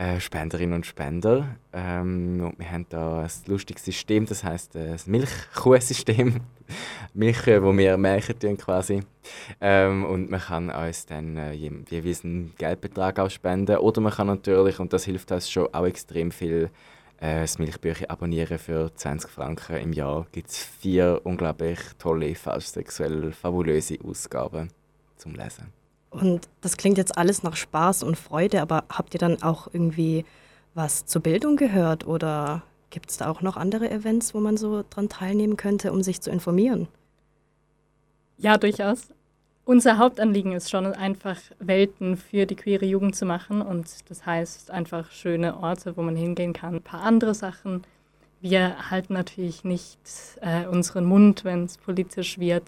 äh, 0.00 0.18
Spenderinnen 0.18 0.74
und 0.74 0.86
Spender. 0.86 1.56
Ähm, 1.74 2.40
und 2.40 2.58
wir 2.58 2.70
haben 2.70 2.86
da 2.88 3.20
ein 3.22 3.30
lustiges 3.46 3.84
System, 3.84 4.24
das 4.24 4.42
heißt 4.42 4.74
äh, 4.76 4.92
das 4.92 5.06
Milchkuhsystem. 5.06 6.40
Milch, 7.14 7.46
äh, 7.46 7.62
wo 7.62 7.76
wir 7.76 7.98
melken 7.98 8.56
quasi. 8.56 9.02
Ähm, 9.60 10.04
und 10.06 10.30
man 10.30 10.40
kann 10.40 10.70
uns 10.70 11.04
dann 11.04 11.36
äh, 11.36 11.52
je- 11.52 11.84
jeweils 11.90 12.24
einen 12.24 12.54
Geldbetrag 12.56 13.18
auch 13.18 13.28
spenden. 13.30 13.76
Oder 13.76 14.00
man 14.00 14.12
kann 14.12 14.28
natürlich, 14.28 14.80
und 14.80 14.92
das 14.92 15.04
hilft 15.04 15.32
uns 15.32 15.50
schon 15.50 15.68
auch 15.74 15.84
extrem 15.84 16.30
viel, 16.30 16.70
äh, 17.20 17.40
das 17.42 17.58
Milchbücher 17.58 18.10
abonnieren 18.10 18.58
für 18.58 18.94
20 18.94 19.30
Franken 19.30 19.76
im 19.76 19.92
Jahr. 19.92 20.26
Gibt 20.32 20.48
es 20.48 20.64
vier 20.64 21.20
unglaublich 21.24 21.78
tolle, 21.98 22.34
falsch 22.34 22.66
sexuell 22.66 23.32
fabulöse 23.32 23.98
Ausgaben 24.02 24.68
zum 25.16 25.34
Lesen. 25.34 25.79
Und 26.10 26.48
das 26.60 26.76
klingt 26.76 26.98
jetzt 26.98 27.16
alles 27.16 27.42
nach 27.42 27.56
Spaß 27.56 28.02
und 28.02 28.16
Freude, 28.16 28.60
aber 28.60 28.84
habt 28.88 29.14
ihr 29.14 29.20
dann 29.20 29.42
auch 29.42 29.68
irgendwie 29.72 30.24
was 30.74 31.06
zur 31.06 31.22
Bildung 31.22 31.56
gehört 31.56 32.06
oder 32.06 32.62
gibt 32.90 33.10
es 33.10 33.16
da 33.16 33.30
auch 33.30 33.42
noch 33.42 33.56
andere 33.56 33.90
Events, 33.90 34.34
wo 34.34 34.40
man 34.40 34.56
so 34.56 34.84
dran 34.90 35.08
teilnehmen 35.08 35.56
könnte, 35.56 35.92
um 35.92 36.02
sich 36.02 36.20
zu 36.20 36.30
informieren? 36.30 36.88
Ja, 38.38 38.58
durchaus. 38.58 39.08
Unser 39.64 39.98
Hauptanliegen 39.98 40.52
ist 40.52 40.70
schon 40.70 40.86
einfach, 40.86 41.36
Welten 41.60 42.16
für 42.16 42.46
die 42.46 42.56
queere 42.56 42.86
Jugend 42.86 43.14
zu 43.14 43.24
machen. 43.24 43.62
Und 43.62 43.88
das 44.08 44.26
heißt 44.26 44.70
einfach 44.70 45.12
schöne 45.12 45.58
Orte, 45.58 45.96
wo 45.96 46.02
man 46.02 46.16
hingehen 46.16 46.52
kann. 46.52 46.76
Ein 46.76 46.82
paar 46.82 47.02
andere 47.02 47.34
Sachen. 47.34 47.82
Wir 48.40 48.90
halten 48.90 49.12
natürlich 49.12 49.62
nicht 49.62 49.98
äh, 50.40 50.66
unseren 50.66 51.04
Mund, 51.04 51.44
wenn 51.44 51.64
es 51.64 51.76
politisch 51.76 52.38
wird. 52.38 52.64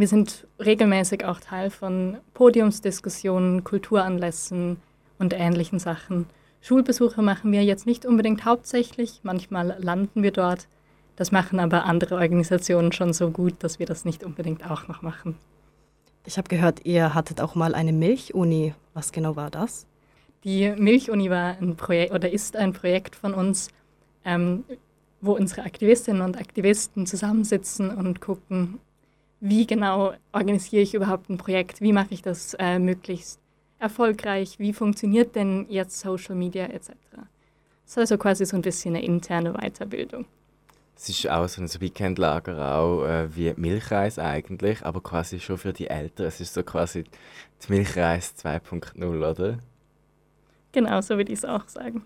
Wir 0.00 0.08
sind 0.08 0.46
regelmäßig 0.58 1.26
auch 1.26 1.40
Teil 1.40 1.68
von 1.68 2.16
Podiumsdiskussionen, 2.32 3.64
Kulturanlässen 3.64 4.78
und 5.18 5.34
ähnlichen 5.34 5.78
Sachen. 5.78 6.24
Schulbesuche 6.62 7.20
machen 7.20 7.52
wir 7.52 7.62
jetzt 7.64 7.84
nicht 7.84 8.06
unbedingt 8.06 8.46
hauptsächlich. 8.46 9.20
Manchmal 9.24 9.76
landen 9.78 10.22
wir 10.22 10.30
dort. 10.30 10.68
Das 11.16 11.32
machen 11.32 11.60
aber 11.60 11.84
andere 11.84 12.14
Organisationen 12.14 12.92
schon 12.92 13.12
so 13.12 13.30
gut, 13.30 13.56
dass 13.58 13.78
wir 13.78 13.84
das 13.84 14.06
nicht 14.06 14.24
unbedingt 14.24 14.70
auch 14.70 14.88
noch 14.88 15.02
machen. 15.02 15.36
Ich 16.24 16.38
habe 16.38 16.48
gehört, 16.48 16.86
ihr 16.86 17.12
hattet 17.12 17.42
auch 17.42 17.54
mal 17.54 17.74
eine 17.74 17.92
Milchuni. 17.92 18.72
Was 18.94 19.12
genau 19.12 19.36
war 19.36 19.50
das? 19.50 19.84
Die 20.44 20.70
Milchuni 20.78 21.28
war 21.28 21.58
ein 21.60 21.76
Projekt 21.76 22.14
oder 22.14 22.30
ist 22.30 22.56
ein 22.56 22.72
Projekt 22.72 23.16
von 23.16 23.34
uns, 23.34 23.68
ähm, 24.24 24.64
wo 25.20 25.32
unsere 25.32 25.64
Aktivistinnen 25.64 26.22
und 26.22 26.38
Aktivisten 26.38 27.04
zusammensitzen 27.04 27.90
und 27.90 28.22
gucken, 28.22 28.78
wie 29.40 29.66
genau 29.66 30.12
organisiere 30.32 30.82
ich 30.82 30.94
überhaupt 30.94 31.30
ein 31.30 31.38
Projekt, 31.38 31.80
wie 31.80 31.92
mache 31.92 32.12
ich 32.12 32.22
das 32.22 32.54
äh, 32.54 32.78
möglichst 32.78 33.40
erfolgreich, 33.78 34.58
wie 34.58 34.72
funktioniert 34.72 35.34
denn 35.34 35.66
jetzt 35.68 35.98
Social 36.00 36.34
Media 36.34 36.66
etc. 36.66 36.90
Das 37.84 37.92
ist 37.92 37.98
also 37.98 38.18
quasi 38.18 38.44
so 38.44 38.56
ein 38.56 38.62
bisschen 38.62 38.94
eine 38.94 39.04
interne 39.04 39.54
Weiterbildung. 39.54 40.26
Es 40.94 41.08
ist 41.08 41.30
auch 41.30 41.48
so 41.48 41.62
ein 41.62 41.80
Weekendlager 41.80 42.76
auch 42.76 43.04
äh, 43.06 43.34
wie 43.34 43.54
Milchreis 43.56 44.18
eigentlich, 44.18 44.84
aber 44.84 45.00
quasi 45.00 45.40
schon 45.40 45.56
für 45.56 45.72
die 45.72 45.88
Eltern. 45.88 46.26
Es 46.26 46.42
ist 46.42 46.52
so 46.52 46.62
quasi 46.62 47.04
die 47.04 47.72
Milchreis 47.72 48.34
2.0, 48.36 49.30
oder? 49.30 49.58
Genau, 50.72 51.00
so 51.00 51.16
würde 51.16 51.32
ich 51.32 51.38
es 51.38 51.44
auch 51.46 51.66
sagen. 51.68 52.04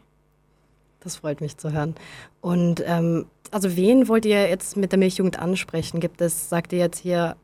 Das 1.05 1.17
freut 1.17 1.41
mich 1.41 1.57
zu 1.57 1.73
hören. 1.73 1.95
Und 2.41 2.83
ähm, 2.87 3.27
also 3.51 3.77
wen 3.77 4.09
wollt 4.09 4.25
ihr 4.25 4.49
jetzt 4.49 4.77
mit 4.77 4.91
der 4.91 4.99
Milchjugend 4.99 5.39
ansprechen? 5.39 6.01
Gibt 6.01 6.21
es, 6.21 6.49
sagt 6.49 6.73
ihr 6.73 6.81
jetzt 6.81 6.99
hier, 6.99 7.37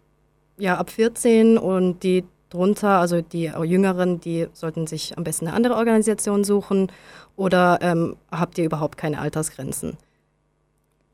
ja, 0.59 0.77
ab 0.77 0.91
14 0.91 1.59
und 1.59 2.03
die 2.03 2.25
drunter, 2.49 2.99
also 2.99 3.21
die 3.21 3.45
Jüngeren, 3.45 4.21
die 4.21 4.49
sollten 4.53 4.87
sich 4.87 5.17
am 5.17 5.25
besten 5.25 5.47
eine 5.47 5.55
andere 5.55 5.77
Organisation 5.77 6.43
suchen? 6.43 6.91
Oder 7.37 7.79
ähm, 7.81 8.17
habt 8.31 8.59
ihr 8.59 8.65
überhaupt 8.65 8.99
keine 8.99 9.21
Altersgrenzen? 9.21 9.97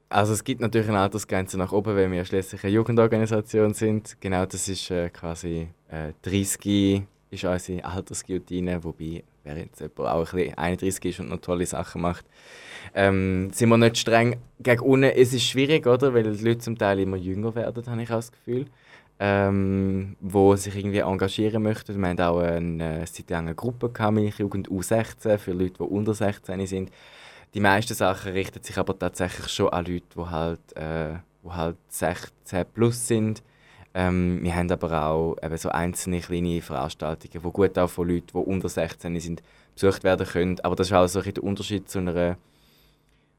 Also 0.08 0.32
es 0.32 0.44
gibt 0.44 0.60
natürlich 0.60 0.88
eine 0.88 1.00
Altersgrenze 1.00 1.58
nach 1.58 1.72
oben, 1.72 1.96
weil 1.96 2.10
wir 2.10 2.24
schließlich 2.24 2.62
eine 2.64 2.72
Jugendorganisation 2.72 3.74
sind. 3.74 4.16
Genau, 4.20 4.46
das 4.46 4.68
ist 4.68 4.90
äh, 4.90 5.10
quasi 5.10 5.68
äh, 5.90 6.12
30 6.22 7.02
ist 7.30 7.44
unsere 7.44 7.84
Altersguillotine, 7.84 8.82
wobei 8.84 9.24
wer 9.46 9.56
jetzt 9.56 9.80
jemand 9.80 10.00
auch 10.00 10.32
ein 10.32 10.36
bisschen 10.36 10.58
31 10.58 11.04
ist 11.04 11.20
und 11.20 11.30
noch 11.30 11.40
tolle 11.40 11.66
Sachen 11.66 12.02
macht, 12.02 12.24
ähm, 12.94 13.50
sind 13.52 13.68
wir 13.68 13.78
nicht 13.78 13.98
streng 13.98 14.36
gegen 14.60 14.80
unten. 14.80 15.04
Es 15.04 15.32
ist 15.32 15.44
schwierig, 15.44 15.86
oder? 15.86 16.12
Weil 16.14 16.24
die 16.24 16.44
Leute 16.44 16.58
zum 16.58 16.76
Teil 16.76 17.00
immer 17.00 17.16
jünger 17.16 17.54
werden, 17.54 17.86
habe 17.86 18.02
ich 18.02 18.10
auch 18.10 18.16
das 18.16 18.32
Gefühl. 18.32 18.66
Ähm, 19.18 20.16
wo 20.20 20.54
sich 20.56 20.76
irgendwie 20.76 20.98
engagieren 20.98 21.62
möchten. 21.62 21.98
Wir 21.98 22.08
haben 22.08 22.20
auch 22.20 22.38
eine, 22.38 23.06
seit 23.06 23.32
eine 23.32 23.54
Gruppe 23.54 23.88
gehabt, 23.88 24.12
Milchjugend 24.12 24.68
U16, 24.68 25.38
für 25.38 25.52
Leute, 25.52 25.78
die 25.78 25.84
unter 25.84 26.12
16 26.12 26.66
sind. 26.66 26.90
Die 27.54 27.60
meisten 27.60 27.94
Sachen 27.94 28.32
richten 28.32 28.62
sich 28.62 28.76
aber 28.76 28.98
tatsächlich 28.98 29.48
schon 29.48 29.70
an 29.70 29.86
Leute, 29.86 30.04
die 30.14 30.30
halt, 30.30 30.76
äh, 30.76 31.14
die 31.42 31.48
halt 31.48 31.76
16 31.88 32.66
plus 32.74 33.08
sind. 33.08 33.42
Ähm, 33.98 34.40
wir 34.42 34.54
haben 34.54 34.70
aber 34.70 35.06
auch 35.06 35.36
eben 35.42 35.56
so 35.56 35.70
einzelne 35.70 36.20
kleine 36.20 36.60
Veranstaltungen, 36.60 37.30
die 37.32 37.50
gut 37.50 37.78
auch 37.78 37.88
von 37.88 38.06
Leuten, 38.06 38.26
die 38.34 38.38
unter 38.38 38.68
16 38.68 39.18
sind, 39.18 39.42
besucht 39.74 40.04
werden 40.04 40.26
können. 40.26 40.60
Aber 40.60 40.76
das 40.76 40.88
ist 40.88 40.92
auch 40.92 41.06
so 41.06 41.20
ein 41.20 41.32
der 41.32 41.42
Unterschied 41.42 41.88
zu 41.88 42.00
einer, 42.00 42.36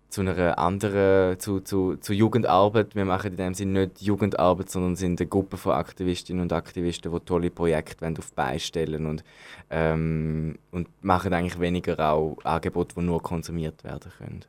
zu 0.10 0.22
einer 0.22 0.58
anderen, 0.58 1.39
zu, 1.39 1.60
zu, 1.60 1.98
zu 1.98 2.12
Jugendarbeit. 2.12 2.96
Wir 2.96 3.06
machen 3.06 3.34
in 3.34 3.38
dem 3.38 3.54
Sinne 3.54 3.82
nicht 3.82 4.02
Jugendarbeit, 4.02 4.72
sondern 4.72 4.96
sind 4.96 5.22
eine 5.22 5.30
Gruppe 5.30 5.58
von 5.58 5.74
Aktivistinnen 5.74 6.41
und 6.41 6.52
Aktivisten, 6.52 7.12
die 7.12 7.20
tolle 7.20 7.52
Projekte 7.52 8.02
wollen 8.02 8.17
auf 8.17 8.30
die 8.30 8.36
Beine 8.36 8.60
stellen 8.60 9.06
und, 9.06 9.24
ähm, 9.70 10.58
und 10.72 10.88
machen 11.04 11.34
eigentlich 11.34 11.60
weniger 11.60 12.00
auch 12.00 12.36
Angebote, 12.43 12.96
die 12.96 13.02
nur 13.02 13.22
konsumiert 13.22 13.84
werden 13.84 14.12
können. 14.17 14.43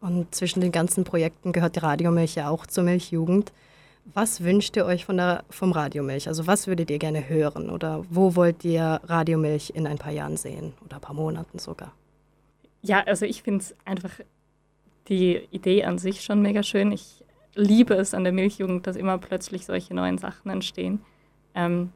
Und 0.00 0.34
zwischen 0.34 0.60
den 0.60 0.72
ganzen 0.72 1.04
Projekten 1.04 1.52
gehört 1.52 1.76
die 1.76 1.80
Radiomilch 1.80 2.34
ja 2.34 2.48
auch 2.48 2.66
zur 2.66 2.82
Milchjugend. 2.82 3.52
Was 4.04 4.42
wünscht 4.42 4.76
ihr 4.76 4.86
euch 4.86 5.04
von 5.04 5.16
der, 5.16 5.44
vom 5.50 5.72
Radiomilch? 5.72 6.26
Also 6.28 6.46
was 6.46 6.66
würdet 6.66 6.90
ihr 6.90 6.98
gerne 6.98 7.28
hören? 7.28 7.70
Oder 7.70 8.04
wo 8.10 8.34
wollt 8.34 8.64
ihr 8.64 9.00
Radiomilch 9.04 9.70
in 9.74 9.86
ein 9.86 9.98
paar 9.98 10.12
Jahren 10.12 10.36
sehen? 10.36 10.72
Oder 10.84 10.96
ein 10.96 11.00
paar 11.00 11.14
Monaten 11.14 11.58
sogar? 11.58 11.92
Ja, 12.82 13.02
also 13.04 13.26
ich 13.26 13.42
finde 13.42 13.60
es 13.60 13.74
einfach 13.84 14.10
die 15.08 15.36
Idee 15.50 15.84
an 15.84 15.98
sich 15.98 16.22
schon 16.22 16.42
mega 16.42 16.62
schön. 16.62 16.92
Ich 16.92 17.24
liebe 17.54 17.94
es 17.94 18.14
an 18.14 18.24
der 18.24 18.32
Milchjugend, 18.32 18.86
dass 18.86 18.96
immer 18.96 19.18
plötzlich 19.18 19.66
solche 19.66 19.94
neuen 19.94 20.18
Sachen 20.18 20.50
entstehen. 20.50 21.00
Ähm, 21.54 21.92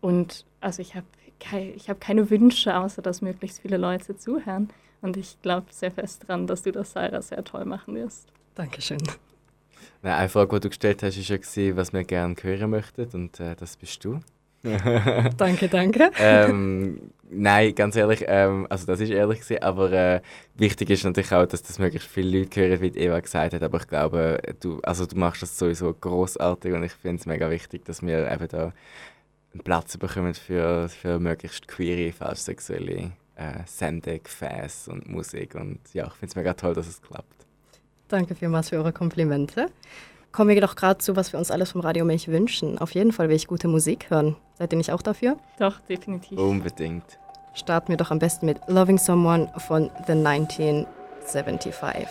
und 0.00 0.44
also 0.60 0.82
ich 0.82 0.94
habe 0.94 1.06
kei 1.40 1.72
ich 1.74 1.88
hab 1.88 2.00
keine 2.00 2.30
Wünsche, 2.30 2.76
außer 2.76 3.02
dass 3.02 3.22
möglichst 3.22 3.60
viele 3.60 3.76
Leute 3.76 4.16
zuhören. 4.16 4.68
Und 5.00 5.16
ich 5.16 5.40
glaube 5.42 5.66
sehr 5.70 5.90
fest 5.90 6.24
daran, 6.26 6.46
dass 6.46 6.62
du 6.62 6.72
das, 6.72 6.92
Sarah, 6.92 7.22
sehr 7.22 7.44
toll 7.44 7.64
machen 7.64 7.94
wirst. 7.94 8.28
Dankeschön. 8.54 9.02
Nein, 10.04 10.16
eine 10.16 10.28
Frage, 10.28 10.56
die 10.56 10.60
du 10.60 10.68
gestellt 10.68 11.02
hast, 11.02 11.16
war 11.16 11.64
ja, 11.64 11.76
was 11.76 11.94
wir 11.94 12.04
gerne 12.04 12.36
hören 12.42 12.70
möchten. 12.70 13.08
Und 13.14 13.40
äh, 13.40 13.56
das 13.56 13.78
bist 13.78 14.04
du. 14.04 14.20
Danke, 15.36 15.68
danke. 15.68 16.10
ähm, 16.18 17.10
nein, 17.28 17.74
ganz 17.74 17.96
ehrlich, 17.96 18.24
ähm, 18.26 18.66
also 18.70 18.86
das 18.86 18.98
ist 19.00 19.10
ehrlich 19.10 19.40
gewesen, 19.40 19.62
aber 19.62 19.92
äh, 19.92 20.20
wichtig 20.54 20.88
ist 20.88 21.04
natürlich 21.04 21.32
auch, 21.32 21.44
dass 21.44 21.62
das 21.62 21.78
möglichst 21.78 22.08
viele 22.08 22.38
Leute 22.38 22.60
hören, 22.62 22.80
wie 22.80 22.98
Eva 22.98 23.20
gesagt 23.20 23.52
hat. 23.52 23.62
Aber 23.62 23.78
ich 23.78 23.86
glaube, 23.86 24.40
du, 24.60 24.80
also 24.82 25.04
du 25.04 25.16
machst 25.18 25.42
das 25.42 25.58
sowieso 25.58 25.92
großartig 25.92 26.72
und 26.72 26.82
ich 26.82 26.92
finde 26.92 27.20
es 27.20 27.26
mega 27.26 27.50
wichtig, 27.50 27.84
dass 27.84 28.00
wir 28.00 28.30
eben 28.30 28.48
da 28.48 28.72
einen 29.52 29.62
Platz 29.64 29.98
bekommen 29.98 30.32
für, 30.32 30.88
für 30.88 31.18
möglichst 31.18 31.68
queere, 31.68 32.10
falschsexuelle 32.12 33.12
äh, 33.36 33.60
Sendung, 33.66 34.22
Gefäße 34.22 34.90
und 34.90 35.08
Musik. 35.10 35.56
Und 35.56 35.80
ja, 35.92 36.06
ich 36.06 36.12
finde 36.14 36.30
es 36.30 36.36
mega 36.36 36.54
toll, 36.54 36.72
dass 36.72 36.88
es 36.88 37.02
klappt. 37.02 37.43
Danke 38.08 38.34
vielmals 38.34 38.68
für 38.68 38.76
eure 38.76 38.92
Komplimente. 38.92 39.66
Kommen 40.32 40.50
wir 40.50 40.60
doch 40.60 40.74
gerade 40.76 40.98
zu, 40.98 41.14
was 41.16 41.32
wir 41.32 41.38
uns 41.38 41.50
alles 41.50 41.72
vom 41.72 41.80
Radio 41.80 42.04
Milch 42.04 42.28
wünschen. 42.28 42.78
Auf 42.78 42.90
jeden 42.92 43.12
Fall 43.12 43.28
will 43.28 43.36
ich 43.36 43.46
gute 43.46 43.68
Musik 43.68 44.10
hören. 44.10 44.36
Seid 44.58 44.72
ihr 44.72 44.78
nicht 44.78 44.90
auch 44.90 45.02
dafür? 45.02 45.36
Doch, 45.58 45.78
definitiv. 45.88 46.38
Unbedingt. 46.38 47.04
Starten 47.54 47.90
wir 47.90 47.96
doch 47.96 48.10
am 48.10 48.18
besten 48.18 48.46
mit 48.46 48.58
Loving 48.66 48.98
Someone 48.98 49.48
von 49.58 49.90
The 50.06 50.12
1975. 50.12 52.08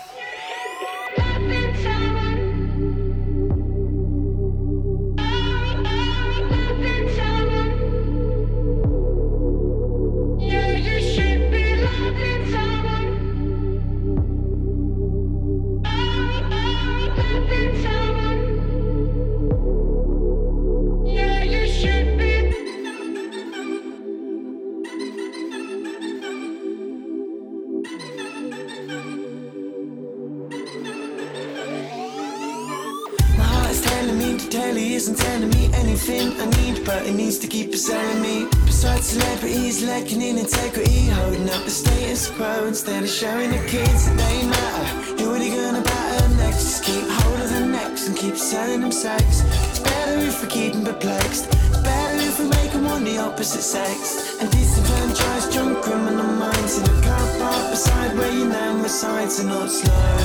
Lacking 39.93 40.23
in 40.23 40.39
integrity, 40.39 41.05
holding 41.05 41.47
up 41.51 41.63
the 41.65 41.69
status 41.69 42.27
quo 42.31 42.65
instead 42.65 43.03
of 43.03 43.09
showing 43.09 43.51
the 43.51 43.63
kids 43.67 44.07
that 44.07 44.17
they 44.17 44.37
matter. 44.47 44.85
Who 45.21 45.35
are 45.35 45.37
they 45.37 45.51
gonna 45.51 45.83
batter 45.83 46.29
next? 46.35 46.63
Just 46.63 46.83
keep 46.83 47.05
hold 47.17 47.39
of 47.39 47.49
the 47.51 47.59
necks 47.77 48.07
and 48.07 48.17
keep 48.17 48.35
selling 48.35 48.81
them 48.81 48.91
sex. 48.91 49.23
It's 49.69 49.81
better 49.91 50.17
if 50.29 50.41
we 50.41 50.47
keep 50.47 50.73
them 50.73 50.83
perplexed. 50.83 51.45
It's 51.69 51.81
better 51.91 52.17
if 52.29 52.39
we 52.39 52.45
make 52.57 52.71
them 52.71 52.85
want 52.85 53.05
the 53.05 53.19
opposite 53.19 53.61
sex. 53.61 54.39
And 54.39 54.49
disenfranchised 54.49 55.53
young 55.53 55.75
criminal 55.83 56.31
minds 56.43 56.73
in 56.79 56.85
a 56.85 56.97
car 57.05 57.27
park 57.37 57.63
beside 57.69 58.17
where 58.17 58.33
your 58.33 58.49
name 58.49 58.81
resides 58.81 59.39
are 59.41 59.49
not 59.55 59.69
slow. 59.69 60.17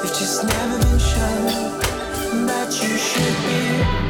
They've 0.00 0.16
just 0.22 0.44
never 0.44 0.78
been 0.86 1.00
shown 1.12 2.46
that 2.48 2.70
you 2.80 2.96
should 3.08 3.36
be. 3.44 4.05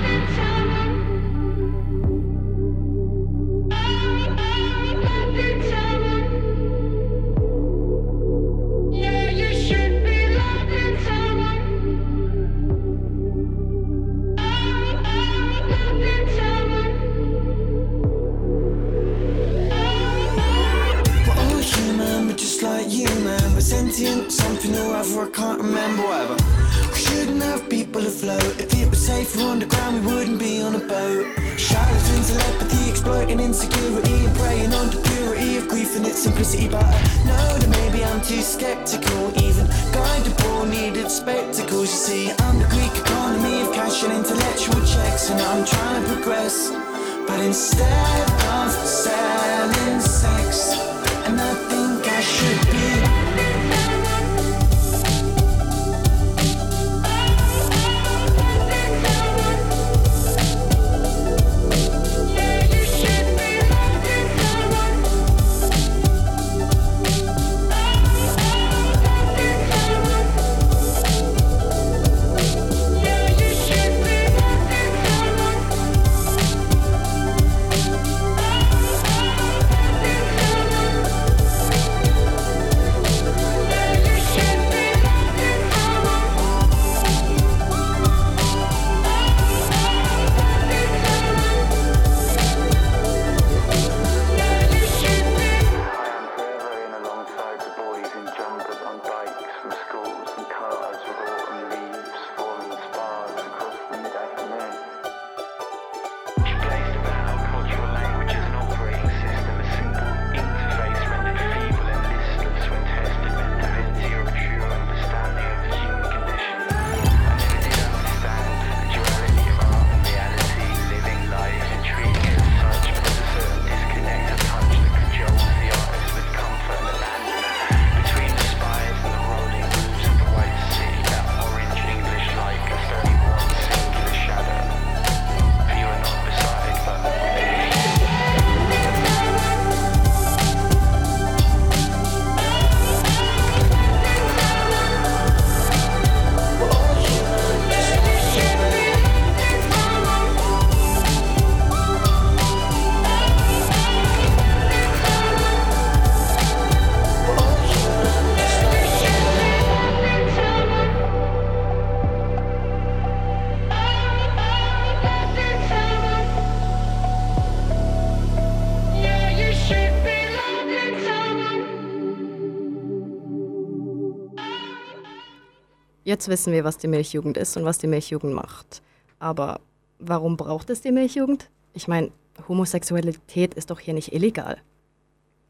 Jetzt 176.06 176.28
wissen 176.28 176.52
wir, 176.52 176.62
was 176.62 176.78
die 176.78 176.86
Milchjugend 176.86 177.36
ist 177.36 177.56
und 177.56 177.64
was 177.64 177.78
die 177.78 177.88
Milchjugend 177.88 178.32
macht. 178.32 178.80
Aber 179.18 179.58
warum 179.98 180.36
braucht 180.36 180.70
es 180.70 180.80
die 180.80 180.92
Milchjugend? 180.92 181.50
Ich 181.74 181.88
meine, 181.88 182.12
Homosexualität 182.46 183.54
ist 183.54 183.72
doch 183.72 183.80
hier 183.80 183.92
nicht 183.92 184.12
illegal. 184.12 184.58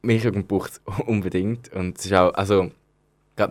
Milchjugend 0.01 0.49
braucht 0.49 0.73
es 0.73 0.81
unbedingt. 1.07 1.71
Und 1.75 1.99
es 1.99 2.07
ist 2.07 2.15
auch 2.15 2.33
also, 2.33 2.71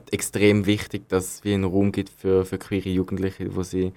extrem 0.09 0.65
wichtig, 0.65 1.07
dass 1.07 1.35
es 1.35 1.41
einen 1.45 1.65
Raum 1.65 1.91
gibt 1.91 2.09
für, 2.09 2.43
für 2.43 2.57
queere 2.57 2.89
Jugendliche, 2.89 3.55
wo 3.55 3.61
sie, 3.61 3.93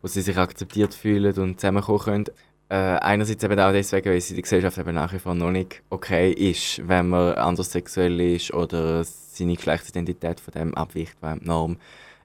wo 0.00 0.06
sie 0.06 0.22
sich 0.22 0.36
akzeptiert 0.36 0.94
fühlen 0.94 1.36
und 1.40 1.58
zusammenkommen 1.58 1.98
können. 1.98 2.24
Äh, 2.68 2.76
einerseits 2.76 3.42
eben 3.42 3.58
auch 3.58 3.72
deswegen, 3.72 4.08
weil 4.08 4.18
es 4.18 4.30
in 4.30 4.36
der 4.36 4.42
Gesellschaft 4.42 4.78
eben 4.78 4.94
nach 4.94 5.12
wie 5.12 5.18
vor 5.18 5.34
noch 5.34 5.50
nicht 5.50 5.82
okay 5.90 6.30
ist, 6.30 6.86
wenn 6.86 7.08
man 7.08 7.34
anderssexuell 7.34 8.20
ist 8.20 8.54
oder 8.54 9.02
seine 9.02 9.56
Geschlechtsidentität 9.56 10.38
von 10.38 10.54
dem 10.54 10.74
abweicht, 10.76 11.16
was 11.20 11.40
die 11.40 11.46
Norm 11.46 11.78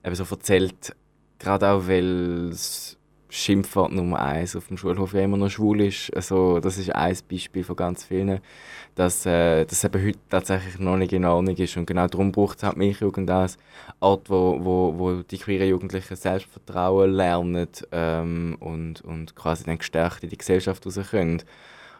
eben 0.07 0.15
so 0.15 0.25
erzählt. 0.29 0.95
Gerade 1.39 1.69
auch, 1.69 1.87
weil 1.87 2.49
es 2.49 2.97
Schimpfwort 3.29 3.91
Nummer 3.91 4.19
eins 4.21 4.55
auf 4.55 4.67
dem 4.67 4.77
Schulhof 4.77 5.13
ja 5.13 5.21
immer 5.21 5.37
noch 5.37 5.49
schwul 5.49 5.81
ist. 5.81 6.15
Also, 6.15 6.59
das 6.59 6.77
ist 6.77 6.95
ein 6.95 7.17
Beispiel 7.29 7.63
von 7.63 7.75
ganz 7.75 8.05
vielen, 8.05 8.39
dass 8.95 9.25
äh, 9.25 9.65
das 9.65 9.83
eben 9.83 10.03
heute 10.03 10.19
tatsächlich 10.29 10.79
noch 10.79 10.97
nicht 10.97 11.13
in 11.13 11.25
Ordnung 11.25 11.55
ist. 11.55 11.75
Und 11.77 11.85
genau 11.85 12.07
darum 12.07 12.31
braucht 12.31 12.57
es 12.57 12.63
halt 12.63 12.77
Milchjugend 12.77 13.29
als 13.29 13.57
Ort, 13.99 14.29
wo, 14.29 14.57
wo, 14.63 14.97
wo 14.97 15.21
die 15.23 15.37
queeren 15.37 15.67
Jugendlichen 15.67 16.15
Selbstvertrauen 16.15 17.11
lernen 17.11 17.67
ähm, 17.91 18.57
und, 18.59 19.01
und 19.01 19.35
quasi 19.35 19.65
dann 19.65 19.77
gestärkt 19.77 20.23
in 20.23 20.29
die 20.29 20.37
Gesellschaft 20.37 20.85
raus 20.85 20.99
können. 21.11 21.43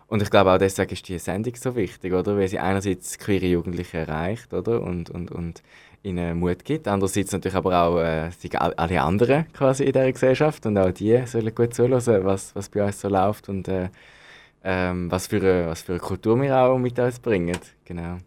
Und 0.07 0.21
ich 0.21 0.29
glaube 0.29 0.53
auch 0.53 0.57
deswegen 0.57 0.93
ist 0.93 1.07
diese 1.07 1.19
Sendung 1.19 1.55
so 1.55 1.75
wichtig, 1.75 2.13
oder? 2.13 2.37
Weil 2.37 2.47
sie 2.47 2.59
einerseits 2.59 3.19
queere 3.19 3.45
Jugendliche 3.45 3.97
erreicht, 3.97 4.53
oder? 4.53 4.81
Und, 4.81 5.09
und, 5.09 5.31
und 5.31 5.61
ihnen 6.07 6.39
Mut 6.39 6.63
gibt. 6.63 6.87
Andererseits 6.87 7.31
natürlich 7.31 7.55
aber 7.55 7.81
auch 7.81 7.99
äh, 7.99 8.29
alle 8.55 9.01
anderen 9.01 9.51
quasi 9.53 9.83
in 9.83 9.93
dieser 9.93 10.11
Gesellschaft 10.11 10.65
und 10.65 10.77
auch 10.77 10.91
die 10.91 11.25
sollen 11.25 11.53
gut 11.53 11.73
zuhören, 11.73 12.25
was, 12.25 12.55
was 12.55 12.69
bei 12.69 12.85
uns 12.85 13.01
so 13.01 13.09
läuft 13.09 13.49
und 13.49 13.67
äh, 13.67 13.89
ähm, 14.63 15.11
was, 15.11 15.27
für 15.27 15.37
eine, 15.37 15.67
was 15.67 15.81
für 15.81 15.93
eine 15.93 16.01
Kultur 16.01 16.41
wir 16.41 16.57
auch 16.57 16.77
mit 16.77 16.99
uns 16.99 17.19
bringen. 17.19 17.57
Genau. 17.85 18.17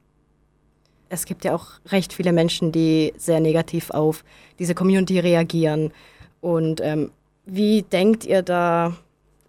Es 1.09 1.25
gibt 1.25 1.45
ja 1.45 1.55
auch 1.55 1.67
recht 1.89 2.13
viele 2.13 2.33
Menschen, 2.33 2.71
die 2.71 3.13
sehr 3.17 3.41
negativ 3.41 3.91
auf 3.91 4.25
diese 4.59 4.75
Community 4.75 5.19
reagieren. 5.19 5.93
Und 6.41 6.81
ähm, 6.81 7.11
wie 7.47 7.83
denkt 7.83 8.25
ihr 8.25 8.43
da, 8.43 8.95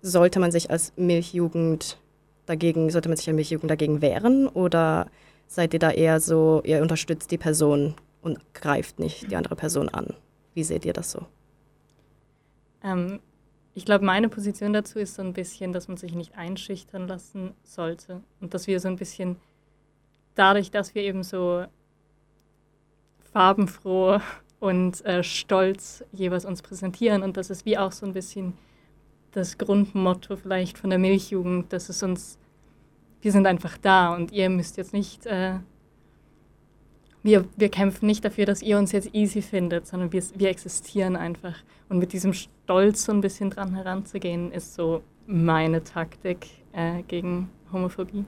sollte 0.01 0.39
man 0.39 0.51
sich 0.51 0.71
als 0.71 0.91
Milchjugend 0.97 1.97
dagegen, 2.47 2.89
sollte 2.89 3.09
man 3.09 3.17
sich 3.17 3.27
als 3.27 3.35
Milchjugend 3.35 3.69
dagegen 3.69 4.01
wehren? 4.01 4.47
Oder 4.47 5.07
seid 5.47 5.73
ihr 5.73 5.79
da 5.79 5.91
eher 5.91 6.19
so, 6.19 6.61
ihr 6.65 6.81
unterstützt 6.81 7.29
die 7.29 7.37
Person 7.37 7.93
und 8.21 8.53
greift 8.53 8.99
nicht 8.99 9.31
die 9.31 9.35
andere 9.35 9.55
Person 9.55 9.89
an? 9.89 10.15
Wie 10.53 10.63
seht 10.63 10.85
ihr 10.85 10.93
das 10.93 11.11
so? 11.11 11.25
Ähm, 12.83 13.19
ich 13.73 13.85
glaube, 13.85 14.05
meine 14.05 14.29
Position 14.29 14.73
dazu 14.73 14.99
ist 14.99 15.15
so 15.15 15.21
ein 15.21 15.33
bisschen, 15.33 15.71
dass 15.71 15.87
man 15.87 15.97
sich 15.97 16.13
nicht 16.13 16.35
einschüchtern 16.35 17.07
lassen 17.07 17.53
sollte 17.63 18.21
und 18.41 18.53
dass 18.53 18.67
wir 18.67 18.79
so 18.79 18.87
ein 18.87 18.97
bisschen 18.97 19.37
dadurch, 20.35 20.71
dass 20.71 20.93
wir 20.93 21.03
eben 21.03 21.23
so 21.23 21.65
farbenfroh 23.31 24.19
und 24.59 25.03
äh, 25.05 25.23
stolz 25.23 26.03
jeweils 26.11 26.45
uns 26.45 26.61
präsentieren 26.61 27.23
und 27.23 27.37
das 27.37 27.49
ist 27.49 27.65
wie 27.65 27.77
auch 27.77 27.91
so 27.91 28.05
ein 28.05 28.13
bisschen 28.13 28.53
das 29.31 29.57
Grundmotto 29.57 30.35
vielleicht 30.35 30.77
von 30.77 30.89
der 30.89 30.99
Milchjugend, 30.99 31.71
dass 31.71 31.89
es 31.89 32.03
uns, 32.03 32.37
wir 33.21 33.31
sind 33.31 33.47
einfach 33.47 33.77
da 33.77 34.13
und 34.13 34.31
ihr 34.31 34.49
müsst 34.49 34.77
jetzt 34.77 34.93
nicht, 34.93 35.25
äh, 35.25 35.55
wir, 37.23 37.45
wir 37.55 37.69
kämpfen 37.69 38.07
nicht 38.07 38.25
dafür, 38.25 38.45
dass 38.45 38.61
ihr 38.61 38.77
uns 38.77 38.91
jetzt 38.91 39.13
easy 39.13 39.41
findet, 39.41 39.87
sondern 39.87 40.11
wir, 40.11 40.23
wir 40.35 40.49
existieren 40.49 41.15
einfach. 41.15 41.55
Und 41.89 41.99
mit 41.99 42.13
diesem 42.13 42.33
Stolz 42.33 43.05
so 43.05 43.11
ein 43.11 43.21
bisschen 43.21 43.49
dran 43.49 43.75
heranzugehen, 43.75 44.51
ist 44.51 44.73
so 44.73 45.03
meine 45.27 45.83
Taktik 45.83 46.47
äh, 46.73 47.03
gegen 47.03 47.49
Homophobie. 47.71 48.25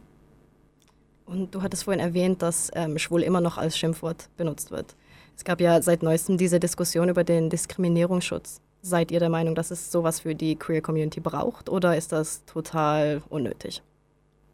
Und 1.26 1.56
du 1.56 1.62
hattest 1.62 1.86
vorhin 1.86 2.02
erwähnt, 2.02 2.42
dass 2.42 2.70
ähm, 2.76 2.98
schwul 2.98 3.24
immer 3.24 3.42
noch 3.42 3.58
als 3.58 3.78
Schimpfwort 3.78 4.30
benutzt 4.38 4.72
wird. 4.72 4.96
Es 5.36 5.44
gab 5.44 5.62
ja 5.62 5.82
seit 5.82 6.04
neuestem 6.04 6.38
diese 6.38 6.60
Diskussion 6.60 7.10
über 7.10 7.24
den 7.24 7.50
Diskriminierungsschutz. 7.50 8.62
Seid 8.82 9.12
ihr 9.12 9.20
der 9.20 9.30
Meinung, 9.30 9.56
dass 9.56 9.72
es 9.72 9.92
sowas 9.92 10.20
für 10.20 10.36
die 10.36 10.58
Queer 10.58 10.82
Community 10.82 11.22
braucht 11.22 11.70
oder 11.70 11.96
ist 11.98 12.12
das 12.12 12.44
total 12.46 13.24
unnötig? 13.30 13.82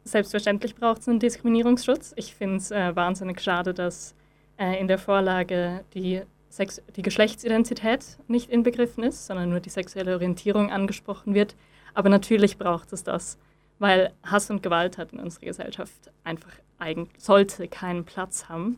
Selbstverständlich 0.03 0.75
braucht 0.75 1.01
es 1.01 1.09
einen 1.09 1.19
Diskriminierungsschutz. 1.19 2.13
Ich 2.15 2.35
finde 2.35 2.57
es 2.57 2.71
äh, 2.71 2.95
wahnsinnig 2.95 3.41
schade, 3.41 3.73
dass 3.73 4.15
äh, 4.59 4.79
in 4.79 4.87
der 4.87 4.97
Vorlage 4.97 5.83
die, 5.93 6.21
Sex 6.49 6.81
die 6.95 7.01
Geschlechtsidentität 7.01 8.17
nicht 8.27 8.49
inbegriffen 8.49 9.03
ist, 9.03 9.25
sondern 9.25 9.49
nur 9.49 9.59
die 9.59 9.69
sexuelle 9.69 10.13
Orientierung 10.13 10.71
angesprochen 10.71 11.33
wird. 11.33 11.55
Aber 11.93 12.09
natürlich 12.09 12.57
braucht 12.57 12.91
es 12.93 13.03
das, 13.03 13.37
weil 13.79 14.13
Hass 14.23 14.51
und 14.51 14.61
Gewalt 14.61 14.97
hat 14.97 15.13
in 15.13 15.19
unserer 15.19 15.45
Gesellschaft 15.45 16.11
einfach 16.23 16.51
eigen 16.77 17.09
sollte 17.17 17.67
keinen 17.67 18.05
Platz 18.05 18.49
haben. 18.49 18.77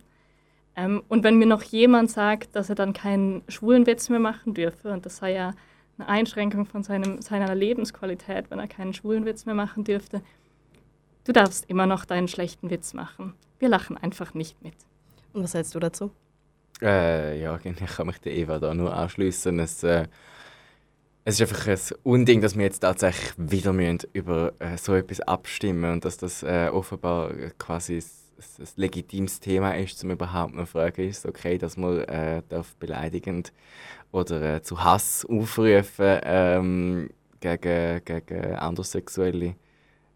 Ähm, 0.75 1.03
und 1.07 1.23
wenn 1.23 1.37
mir 1.37 1.45
noch 1.45 1.63
jemand 1.63 2.09
sagt, 2.09 2.55
dass 2.55 2.69
er 2.69 2.75
dann 2.75 2.93
keinen 2.93 3.43
schwulen 3.47 3.85
Witz 3.85 4.09
mehr 4.09 4.19
machen 4.19 4.53
dürfe, 4.53 4.91
und 4.91 5.05
das 5.05 5.17
sei 5.17 5.33
ja 5.33 5.53
eine 5.97 6.07
Einschränkung 6.07 6.65
von 6.65 6.83
seinem, 6.83 7.21
seiner 7.21 7.53
Lebensqualität, 7.53 8.49
wenn 8.49 8.59
er 8.59 8.67
keinen 8.67 8.93
schwulen 8.93 9.25
Witz 9.25 9.45
mehr 9.45 9.55
machen 9.55 9.83
dürfte, 9.83 10.21
du 11.25 11.31
darfst 11.31 11.69
immer 11.69 11.85
noch 11.85 12.05
deinen 12.05 12.27
schlechten 12.27 12.69
Witz 12.69 12.93
machen. 12.93 13.33
Wir 13.59 13.69
lachen 13.69 13.97
einfach 13.97 14.33
nicht 14.33 14.61
mit. 14.63 14.75
Und 15.33 15.43
was 15.43 15.53
hältst 15.53 15.73
du 15.75 15.79
dazu? 15.79 16.11
Äh, 16.81 17.41
ja, 17.41 17.59
ich 17.63 17.95
kann 17.95 18.07
mich 18.07 18.19
der 18.19 18.33
Eva 18.33 18.59
da 18.59 18.73
nur 18.73 18.95
anschließen. 18.95 19.59
Es, 19.59 19.83
äh, 19.83 20.07
es 21.23 21.39
ist 21.39 21.41
einfach 21.41 21.67
ein 21.67 21.97
Unding, 22.03 22.41
dass 22.41 22.55
wir 22.55 22.63
jetzt 22.63 22.79
tatsächlich 22.79 23.33
wieder 23.37 23.73
müssen 23.73 23.99
über 24.13 24.53
äh, 24.59 24.77
so 24.77 24.95
etwas 24.95 25.21
abstimmen 25.21 25.93
und 25.93 26.05
dass 26.05 26.17
das 26.17 26.43
äh, 26.43 26.69
offenbar 26.71 27.31
quasi 27.59 27.97
ein 27.97 28.67
legitimes 28.75 29.39
Thema 29.39 29.77
ist, 29.77 30.03
um 30.03 30.11
überhaupt 30.11 30.55
zu 30.55 30.65
fragen, 30.65 31.07
ist 31.07 31.27
okay, 31.27 31.59
dass 31.59 31.77
man 31.77 31.99
äh, 31.99 32.41
darf 32.49 32.75
beleidigend 32.77 33.53
oder 34.11 34.55
äh, 34.55 34.61
zu 34.63 34.83
Hass 34.83 35.25
aufrufen 35.25 36.19
ähm, 36.23 37.09
gegen, 37.39 38.03
gegen 38.03 38.55
Anderssexuelle. 38.55 39.55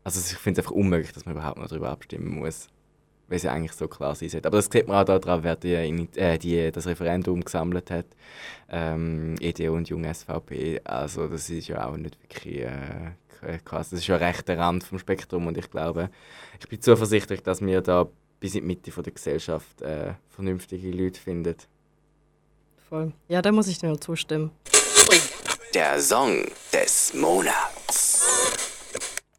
Also 0.03 0.19
ich 0.19 0.37
finde 0.37 0.59
es 0.59 0.65
einfach 0.65 0.75
unmöglich, 0.75 1.13
dass 1.13 1.25
man 1.25 1.35
überhaupt 1.35 1.59
noch 1.59 1.67
darüber 1.67 1.89
abstimmen 1.89 2.39
muss, 2.39 2.67
weil 3.27 3.37
es 3.37 3.43
ja 3.43 3.51
eigentlich 3.51 3.73
so 3.73 3.87
klar 3.87 4.15
sein 4.15 4.29
sollte. 4.29 4.47
Aber 4.47 4.57
das 4.57 4.69
sieht 4.71 4.87
man 4.87 4.97
auch 4.97 5.05
daran, 5.05 5.43
wer 5.43 5.55
die, 5.55 5.73
äh, 5.73 6.37
die, 6.37 6.71
das 6.71 6.87
Referendum 6.87 7.43
gesammelt 7.43 7.89
hat, 7.91 8.05
ähm, 8.69 9.35
EDU 9.39 9.73
und 9.73 9.89
Jung 9.89 10.05
SVP. 10.11 10.81
Also 10.83 11.27
das 11.27 11.49
ist 11.49 11.67
ja 11.67 11.87
auch 11.87 11.97
nicht 11.97 12.17
wirklich 12.21 12.61
äh, 12.61 13.59
krass. 13.63 13.89
Das 13.89 13.99
ist 13.99 14.07
ja 14.07 14.17
recht 14.17 14.47
der 14.47 14.57
Rand 14.57 14.83
vom 14.83 14.99
Spektrum 14.99 15.47
und 15.47 15.57
ich 15.57 15.69
glaube, 15.69 16.09
ich 16.59 16.67
bin 16.67 16.81
zuversichtlich, 16.81 17.41
dass 17.41 17.61
wir 17.61 17.81
da 17.81 18.07
bis 18.39 18.55
in 18.55 18.61
die 18.61 18.67
Mitte 18.67 18.91
von 18.91 19.03
der 19.03 19.13
Gesellschaft 19.13 19.81
äh, 19.81 20.13
vernünftige 20.29 20.91
Leute 20.91 21.19
finden. 21.19 21.55
Voll. 22.89 23.13
Ja, 23.27 23.41
da 23.41 23.51
muss 23.51 23.67
ich 23.67 23.79
dir 23.79 23.87
nur 23.87 23.99
zustimmen. 23.99 24.51
Der 25.73 25.99
Song 25.99 26.45
des 26.71 27.13
Monats. 27.13 28.21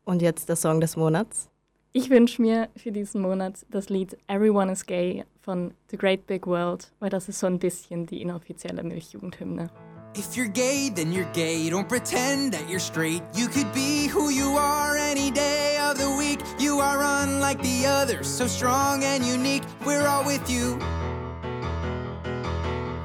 Und 0.05 0.23
jetzt 0.23 0.49
der 0.49 0.57
Song 0.57 0.81
des 0.81 0.97
Monats. 0.97 1.49
Ich 1.99 2.11
wünsche 2.11 2.43
mir 2.43 2.69
für 2.77 2.93
diesen 2.93 3.23
Monat 3.23 3.65
das 3.71 3.89
Lied 3.89 4.19
Everyone 4.29 4.71
is 4.71 4.85
Gay 4.85 5.25
von 5.41 5.73
The 5.91 5.97
Great 5.97 6.27
Big 6.27 6.47
World, 6.47 6.93
weil 7.01 7.09
das 7.09 7.27
ist 7.31 7.39
so 7.39 7.47
ein 7.47 7.59
bisschen 7.59 8.05
die 8.05 8.21
inoffizielle 8.21 8.83
Milchjugendhymne. 8.83 9.71
If 10.15 10.37
you're 10.37 10.47
gay, 10.47 10.91
then 10.95 11.11
you're 11.11 11.33
gay. 11.33 11.71
Don't 11.71 11.89
pretend 11.89 12.53
that 12.53 12.69
you're 12.69 12.79
straight. 12.79 13.23
You 13.35 13.49
could 13.49 13.73
be 13.73 14.11
who 14.13 14.29
you 14.29 14.59
are 14.59 14.99
any 14.99 15.31
day 15.31 15.79
of 15.91 15.97
the 15.97 16.11
week. 16.19 16.41
You 16.59 16.81
are 16.81 17.01
unlike 17.01 17.63
the 17.63 17.87
others, 17.87 18.27
so 18.27 18.47
strong 18.47 19.03
and 19.03 19.25
unique. 19.25 19.65
We're 19.87 20.07
all 20.07 20.27
with 20.27 20.51
you. 20.51 20.79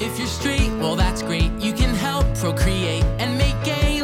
If 0.02 0.20
you're 0.20 0.28
straight, 0.28 0.70
well, 0.82 0.98
that's 0.98 1.24
great. 1.24 1.52
You 1.62 1.72
can 1.72 1.96
help 1.96 2.26
procreate 2.36 3.06
and 3.20 3.38
make 3.38 3.56
gay 3.64 4.02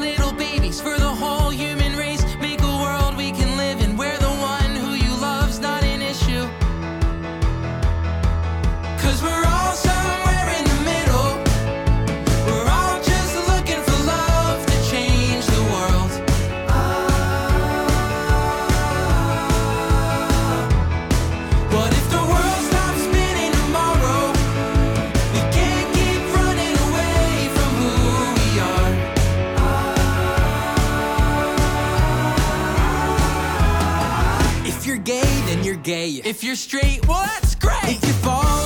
If 36.15 36.43
you're 36.43 36.55
straight, 36.55 37.05
well, 37.05 37.21
that's 37.21 37.55
great. 37.55 37.83
If 37.83 38.07
you 38.07 38.13
fall 38.13 38.56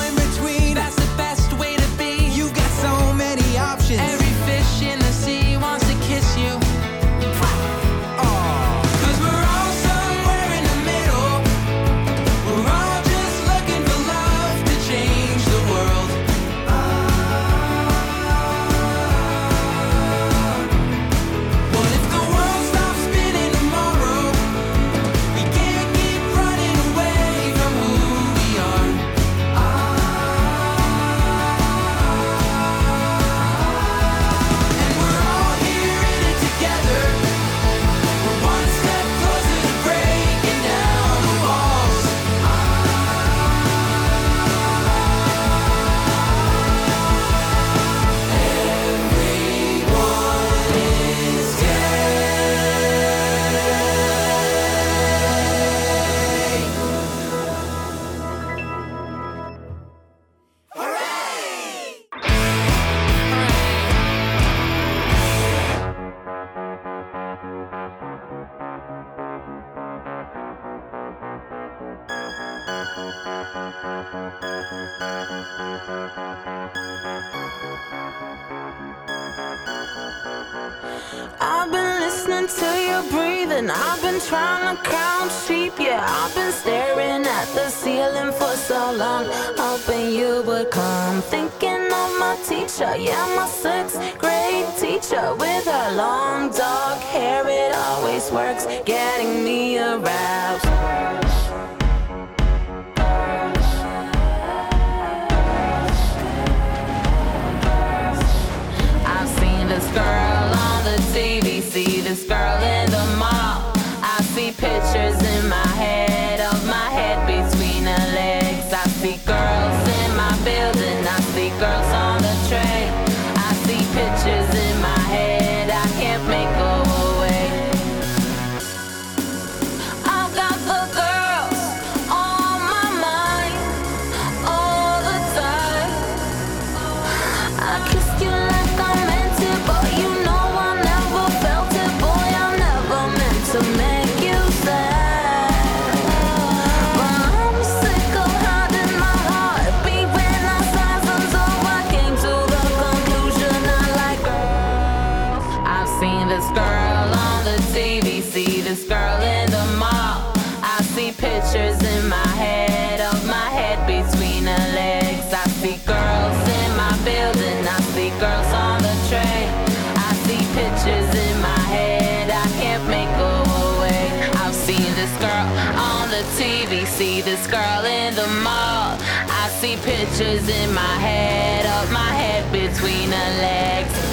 this 177.41 177.51
girl 177.51 177.86
in 177.86 178.13
the 178.15 178.27
mall. 178.43 178.97
I 178.99 179.49
see 179.60 179.75
pictures 179.77 180.47
in 180.47 180.73
my 180.73 180.95
head 180.99 181.65
of 181.65 181.91
my 181.91 182.12
head 182.13 182.51
between 182.51 183.10
her 183.10 183.41
legs. 183.41 184.11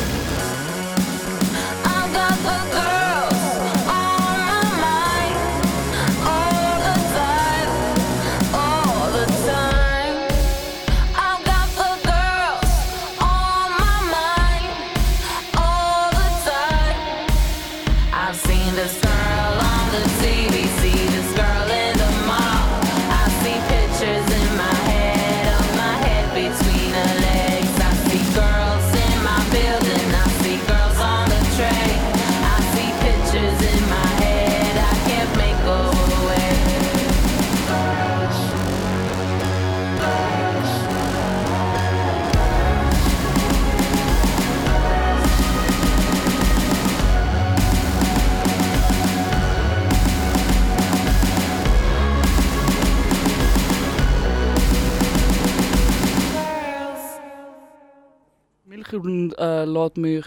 Milchjugend 58.88 59.38
äh, 59.38 59.64
lässt 59.64 59.96
mich 59.96 60.24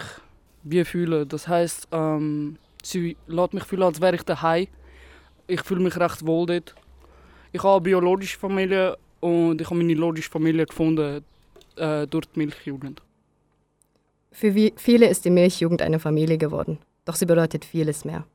wie 0.64 0.86
fühlen. 0.86 1.28
Das 1.28 1.48
heisst, 1.48 1.88
ähm, 1.92 2.58
sie 2.84 3.18
lässt 3.28 3.54
mich 3.54 3.64
fühlen, 3.64 3.84
als 3.84 4.02
wäre 4.02 4.16
ich 4.16 4.24
daheim. 4.24 4.68
Ich 5.48 5.62
fühle 5.62 5.82
mich 5.82 5.98
recht 5.98 6.26
wohl 6.26 6.46
dort. 6.46 6.76
Ich 7.52 7.64
habe 7.64 7.76
eine 7.76 7.82
biologische 7.82 8.38
Familie 8.38 8.98
und 9.20 9.60
ich 9.60 9.68
habe 9.68 9.78
meine 9.78 9.94
logische 9.96 10.30
Familie 10.30 10.66
gefunden 10.66 11.24
äh, 11.76 12.08
durch 12.08 12.26
die 12.28 12.40
Milchjugend. 12.40 13.02
Für 14.32 14.56
wie 14.56 14.74
viele 14.78 15.08
ist 15.08 15.26
die 15.26 15.32
Milchjugend 15.32 15.82
eine 15.82 16.00
Familie 16.00 16.38
geworden. 16.38 16.78
Doch 17.06 17.16
sie 17.16 17.26
bedeutet 17.26 17.66
vieles 17.66 18.06
mehr. 18.06 18.26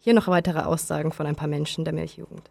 Hier 0.00 0.12
noch 0.12 0.26
weitere 0.28 0.60
Aussagen 0.60 1.12
von 1.12 1.26
ein 1.26 1.36
paar 1.36 1.48
Menschen 1.48 1.84
der 1.84 1.94
Milchjugend. 1.94 2.50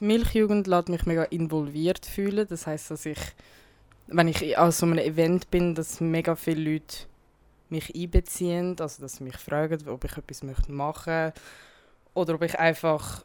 Die 0.00 0.06
Milchjugend 0.06 0.66
lässt 0.66 0.88
mich 0.88 1.04
mega 1.06 1.24
involviert 1.24 2.06
fühlen. 2.06 2.46
Das 2.48 2.66
heißt, 2.66 2.90
dass 2.90 3.06
ich, 3.06 3.18
wenn 4.06 4.28
ich 4.28 4.58
an 4.58 4.72
so 4.72 4.86
einem 4.86 4.98
Event 4.98 5.50
bin, 5.50 5.74
dass 5.74 6.00
mega 6.00 6.36
viele 6.36 6.72
Leute 6.72 7.06
mich 7.70 7.94
einbeziehen, 7.94 8.76
also 8.78 9.02
dass 9.02 9.16
sie 9.16 9.24
mich 9.24 9.36
fragen, 9.36 9.88
ob 9.88 10.04
ich 10.04 10.16
etwas 10.16 10.42
möchte 10.42 10.72
machen 10.72 11.32
oder 12.12 12.34
ob 12.34 12.42
ich 12.42 12.58
einfach, 12.58 13.24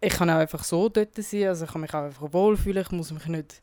ich 0.00 0.12
kann 0.12 0.30
auch 0.30 0.36
einfach 0.36 0.64
so 0.64 0.88
dort 0.88 1.14
sein, 1.14 1.48
also 1.48 1.64
ich 1.64 1.72
kann 1.72 1.80
mich 1.80 1.94
auch 1.94 2.04
einfach 2.04 2.32
wohlfühlen, 2.32 2.82
ich 2.82 2.90
muss 2.92 3.12
mich 3.12 3.26
nicht 3.26 3.62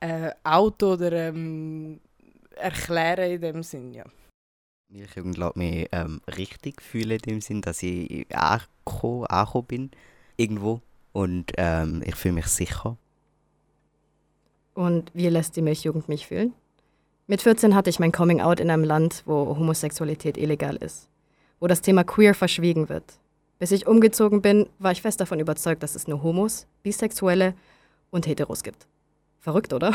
äh, 0.00 0.32
Auto 0.44 0.92
oder 0.94 1.12
ähm, 1.12 2.00
erklären 2.56 3.30
in 3.30 3.40
dem 3.40 3.62
Sinn, 3.62 3.94
ja. 3.94 4.04
Milchjugend 4.90 5.36
lässt 5.36 5.56
mich 5.56 5.88
ähm, 5.92 6.20
richtig 6.36 6.80
fühlen 6.80 7.10
in 7.10 7.18
dem 7.18 7.40
Sinn, 7.40 7.60
dass 7.60 7.82
ich 7.82 8.26
angekommen, 8.34 9.26
angekommen 9.26 9.66
bin 9.66 9.90
irgendwo 10.36 10.80
und 11.12 11.52
ähm, 11.56 12.02
ich 12.06 12.14
fühle 12.14 12.34
mich 12.34 12.46
sicher. 12.46 12.96
Und 14.78 15.10
wie 15.12 15.28
lässt 15.28 15.56
die 15.56 15.62
Milchjugend 15.62 16.08
mich 16.08 16.28
fühlen? 16.28 16.54
Mit 17.26 17.42
14 17.42 17.74
hatte 17.74 17.90
ich 17.90 17.98
mein 17.98 18.12
Coming 18.12 18.40
Out 18.40 18.60
in 18.60 18.70
einem 18.70 18.84
Land, 18.84 19.24
wo 19.26 19.56
Homosexualität 19.58 20.38
illegal 20.38 20.76
ist, 20.76 21.08
wo 21.58 21.66
das 21.66 21.82
Thema 21.82 22.04
Queer 22.04 22.32
verschwiegen 22.32 22.88
wird. 22.88 23.02
Bis 23.58 23.72
ich 23.72 23.88
umgezogen 23.88 24.40
bin, 24.40 24.68
war 24.78 24.92
ich 24.92 25.02
fest 25.02 25.20
davon 25.20 25.40
überzeugt, 25.40 25.82
dass 25.82 25.96
es 25.96 26.06
nur 26.06 26.22
Homos, 26.22 26.68
Bisexuelle 26.84 27.54
und 28.12 28.28
Heteros 28.28 28.62
gibt. 28.62 28.86
Verrückt, 29.40 29.72
oder? 29.72 29.92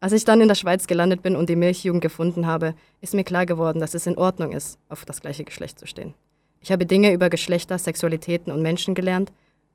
Als 0.00 0.14
ich 0.14 0.24
dann 0.24 0.40
in 0.40 0.48
der 0.48 0.54
Schweiz 0.54 0.86
gelandet 0.86 1.20
bin 1.20 1.36
und 1.36 1.50
die 1.50 1.54
Milchjugend 1.54 2.00
gefunden 2.00 2.46
habe, 2.46 2.74
ist 3.02 3.12
mir 3.12 3.24
klar 3.24 3.44
geworden, 3.44 3.80
dass 3.80 3.92
es 3.92 4.06
in 4.06 4.16
Ordnung 4.16 4.52
ist, 4.52 4.78
auf 4.88 5.04
das 5.04 5.20
gleiche 5.20 5.44
Geschlecht 5.44 5.78
zu 5.78 5.86
stehen. 5.86 6.14
Ich 6.62 6.72
habe 6.72 6.86
Dinge 6.86 7.12
über 7.12 7.28
Geschlechter, 7.28 7.76
Sexualitäten 7.76 8.50
und 8.50 8.62
Menschen 8.62 8.94
gelernt, 8.94 9.30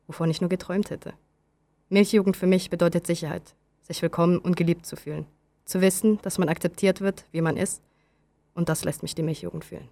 wovon 0.07 0.31
ich 0.31 0.41
nur 0.41 0.49
geträumt 0.49 0.89
hätte. 0.89 1.13
Milchjugend 1.89 2.37
für 2.37 2.47
mich 2.47 2.71
bedeutet 2.71 3.05
Sicherheit, 3.05 3.53
sich 3.89 4.03
willkommen 4.03 4.37
und 4.37 4.55
geliebt 4.55 4.85
zu 4.85 4.95
fühlen. 4.95 5.25
Zu 5.65 5.81
wissen, 5.81 6.19
dass 6.21 6.37
man 6.37 6.47
akzeptiert 6.47 7.01
wird, 7.01 7.25
wie 7.31 7.41
man 7.41 7.57
ist. 7.57 7.81
Und 8.53 8.69
das 8.69 8.83
lässt 8.83 9.01
mich 9.01 9.15
die 9.15 9.23
Milchjugend 9.23 9.65
fühlen. 9.65 9.89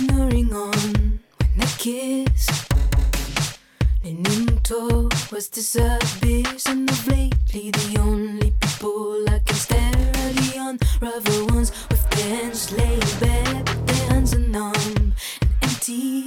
lingering 0.00 0.52
on 0.52 1.20
when 1.38 1.58
they 1.58 1.66
kissed. 1.78 2.50
Leaning 4.02 4.58
towards 4.62 5.48
this 5.50 5.76
abyss, 5.76 6.66
and 6.66 6.90
of 6.90 7.06
lately 7.06 7.70
the 7.70 7.98
only 8.00 8.52
people 8.60 9.24
I 9.28 9.38
can 9.44 9.54
stare 9.54 9.92
are 9.94 10.32
the 10.32 10.52
unravel 10.58 11.46
ones 11.54 11.70
with 11.90 12.10
their 12.10 12.36
hands 12.36 12.72
laid 12.72 13.04
bare, 13.20 13.62
but 13.64 13.86
their 13.86 14.06
hands 14.08 14.34
are 14.34 14.38
numb 14.40 15.05
empty. 15.88 16.24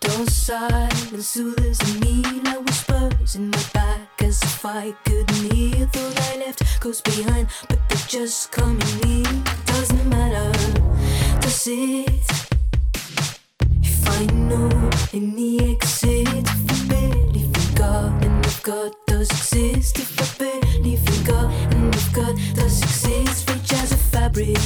The 0.00 0.08
door 0.08 0.26
silence 0.26 1.28
soothes 1.28 2.00
me 2.00 2.22
like 2.44 2.64
whispers 2.64 3.36
in 3.36 3.50
my 3.50 3.62
back, 3.72 4.22
as 4.22 4.42
if 4.42 4.64
I 4.64 4.92
couldn't 5.04 5.52
hear. 5.52 5.86
Thought 5.86 6.20
I 6.32 6.36
left 6.38 6.80
goes 6.80 7.00
behind, 7.00 7.48
but 7.68 7.78
they're 7.88 8.08
just 8.08 8.52
coming 8.52 8.78
near. 9.02 9.24
Doesn't 9.66 10.08
matter. 10.08 10.52
does 11.40 11.66
it? 11.66 12.08
If 13.82 14.08
I 14.08 14.26
know 14.32 14.90
any 15.12 15.74
exit, 15.74 16.28
if 16.28 16.70
I 16.70 16.84
in 17.34 17.74
God 17.74 18.24
and 18.24 18.44
if 18.46 18.62
God 18.62 18.92
does 19.06 19.30
exist, 19.30 19.98
if 19.98 20.20
I 20.20 20.24
in 21.08 21.24
God 21.24 21.52
and 21.74 21.94
if 21.94 22.12
God 22.12 22.36
does 22.54 22.82
exist, 22.82 23.50
rich 23.50 23.72
as 23.72 23.92
a 23.92 23.96
fabric 23.96 24.58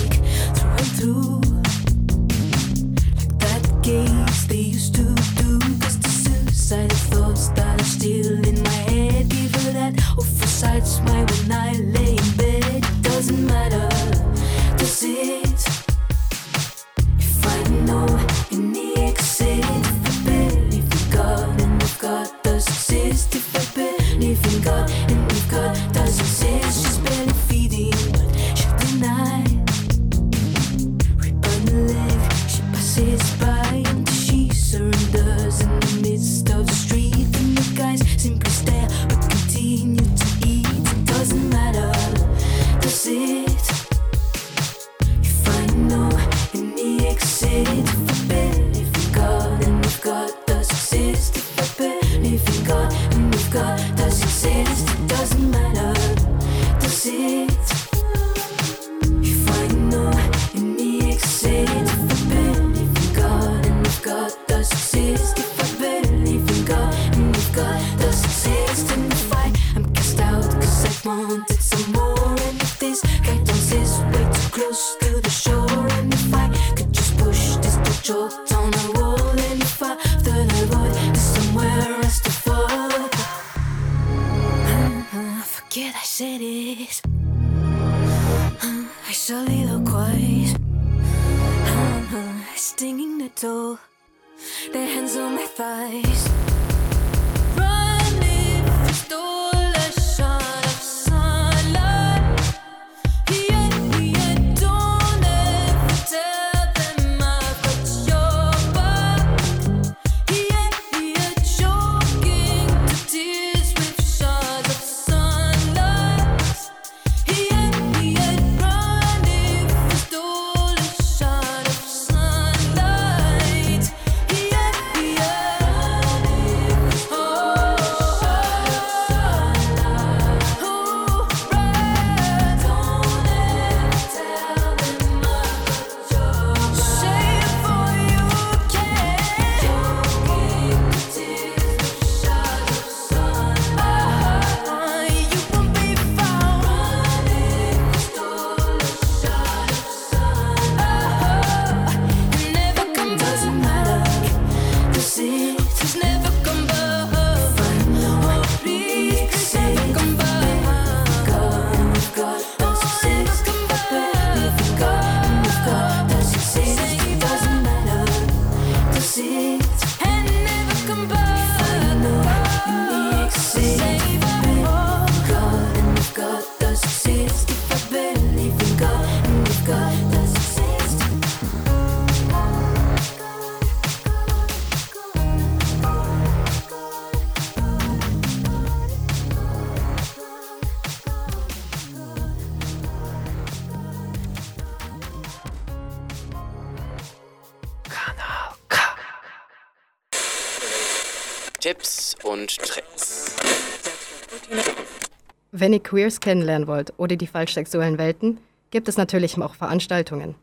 Wenn 205.69 205.75
ihr 205.75 205.83
Queers 205.83 206.21
kennenlernen 206.21 206.67
wollt 206.67 206.95
oder 206.97 207.17
die 207.17 207.27
falsch-sexuellen 207.27 207.99
Welten, 207.99 208.39
gibt 208.71 208.89
es 208.89 208.97
natürlich 208.97 209.37
auch 209.37 209.55
Veranstaltungen. 209.55 210.35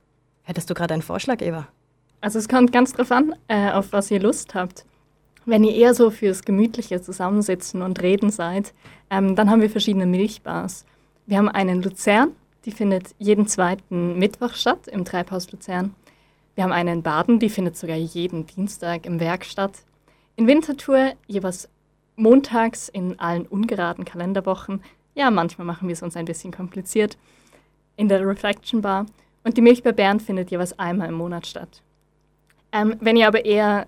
Hättest 0.44 0.70
du 0.70 0.76
gerade 0.76 0.94
einen 0.94 1.02
Vorschlag, 1.02 1.42
Eva? 1.42 1.68
Also 2.22 2.38
es 2.38 2.48
kommt 2.48 2.72
ganz 2.72 2.94
drauf 2.94 3.12
an, 3.12 3.34
äh, 3.48 3.72
auf 3.72 3.92
was 3.92 4.12
ihr 4.12 4.20
Lust 4.20 4.54
habt. 4.54 4.86
Wenn 5.44 5.64
ihr 5.64 5.74
eher 5.74 5.96
so 5.96 6.12
fürs 6.12 6.44
gemütliche 6.44 7.02
Zusammensitzen 7.02 7.82
und 7.82 8.04
Reden 8.04 8.30
seid, 8.30 8.76
ähm, 9.10 9.36
dann 9.36 9.50
haben 9.50 9.62
wir 9.62 9.72
verschiedene 9.72 10.06
Milchbars. 10.06 10.86
Wir 11.26 11.40
haben 11.40 11.50
eine 11.50 11.72
in 11.72 11.82
Luzern, 11.82 12.34
die 12.66 12.72
findet 12.72 13.16
jeden 13.18 13.48
zweiten 13.48 14.20
Mittwoch 14.20 14.54
statt 14.54 14.88
im 14.88 15.06
Treibhaus 15.06 15.52
Luzern. 15.52 15.96
Wir 16.54 16.66
haben 16.66 16.72
eine 16.72 16.94
in 16.94 17.02
Baden, 17.02 17.40
die 17.40 17.50
findet 17.50 17.78
sogar 17.78 17.98
jeden 17.98 18.46
Dienstag 18.46 19.08
im 19.08 19.20
Werk 19.20 19.44
statt. 19.44 19.86
In 20.36 20.46
Winterthur 20.46 21.14
jeweils 21.26 21.68
montags 22.16 22.90
in 22.90 23.20
allen 23.20 23.48
ungeraden 23.48 24.06
Kalenderwochen. 24.06 24.84
Ja, 25.16 25.32
manchmal 25.32 25.66
machen 25.66 25.88
wir 25.88 25.94
es 25.94 26.04
uns 26.04 26.16
ein 26.16 26.26
bisschen 26.26 26.52
kompliziert. 26.52 27.18
In 27.96 28.10
der 28.10 28.28
Reflection 28.28 28.82
Bar. 28.82 29.06
Und 29.44 29.58
die 29.58 29.62
Milch 29.62 29.82
bei 29.82 29.94
Bern 29.94 30.20
findet 30.20 30.52
jeweils 30.52 30.78
einmal 30.78 31.08
im 31.08 31.16
Monat 31.16 31.48
statt. 31.48 31.82
Ähm, 32.72 32.98
wenn 33.00 33.16
ihr 33.16 33.28
aber 33.28 33.46
eher, 33.46 33.88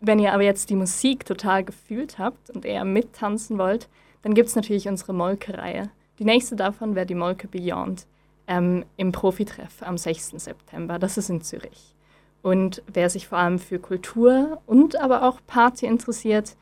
wenn 0.00 0.18
ihr 0.18 0.32
aber 0.32 0.42
jetzt 0.42 0.68
die 0.68 0.74
Musik 0.74 1.24
total 1.24 1.62
gefühlt 1.62 2.18
habt 2.18 2.50
und 2.50 2.64
eher 2.64 2.84
mittanzen 2.84 3.58
wollt, 3.58 3.88
dann 4.22 4.34
gibt 4.34 4.48
es 4.48 4.56
natürlich 4.56 4.88
unsere 4.88 5.12
Molke-Reihe. 5.12 5.90
Die 6.18 6.24
nächste 6.24 6.56
davon 6.56 6.96
wäre 6.96 7.06
die 7.06 7.14
Molke 7.14 7.46
Beyond 7.46 8.06
ähm, 8.48 8.84
im 8.96 9.12
Profitreff 9.12 9.82
am 9.82 9.96
6. 9.96 10.30
September. 10.30 10.98
Das 10.98 11.16
ist 11.16 11.30
in 11.30 11.42
Zürich. 11.42 11.94
Und 12.42 12.82
wer 12.92 13.10
sich 13.10 13.28
vor 13.28 13.38
allem 13.38 13.58
für 13.58 13.78
Kultur 13.78 14.60
und 14.66 15.00
aber 15.00 15.22
auch 15.22 15.40
Party 15.46 15.86
interessiert, 15.86 16.56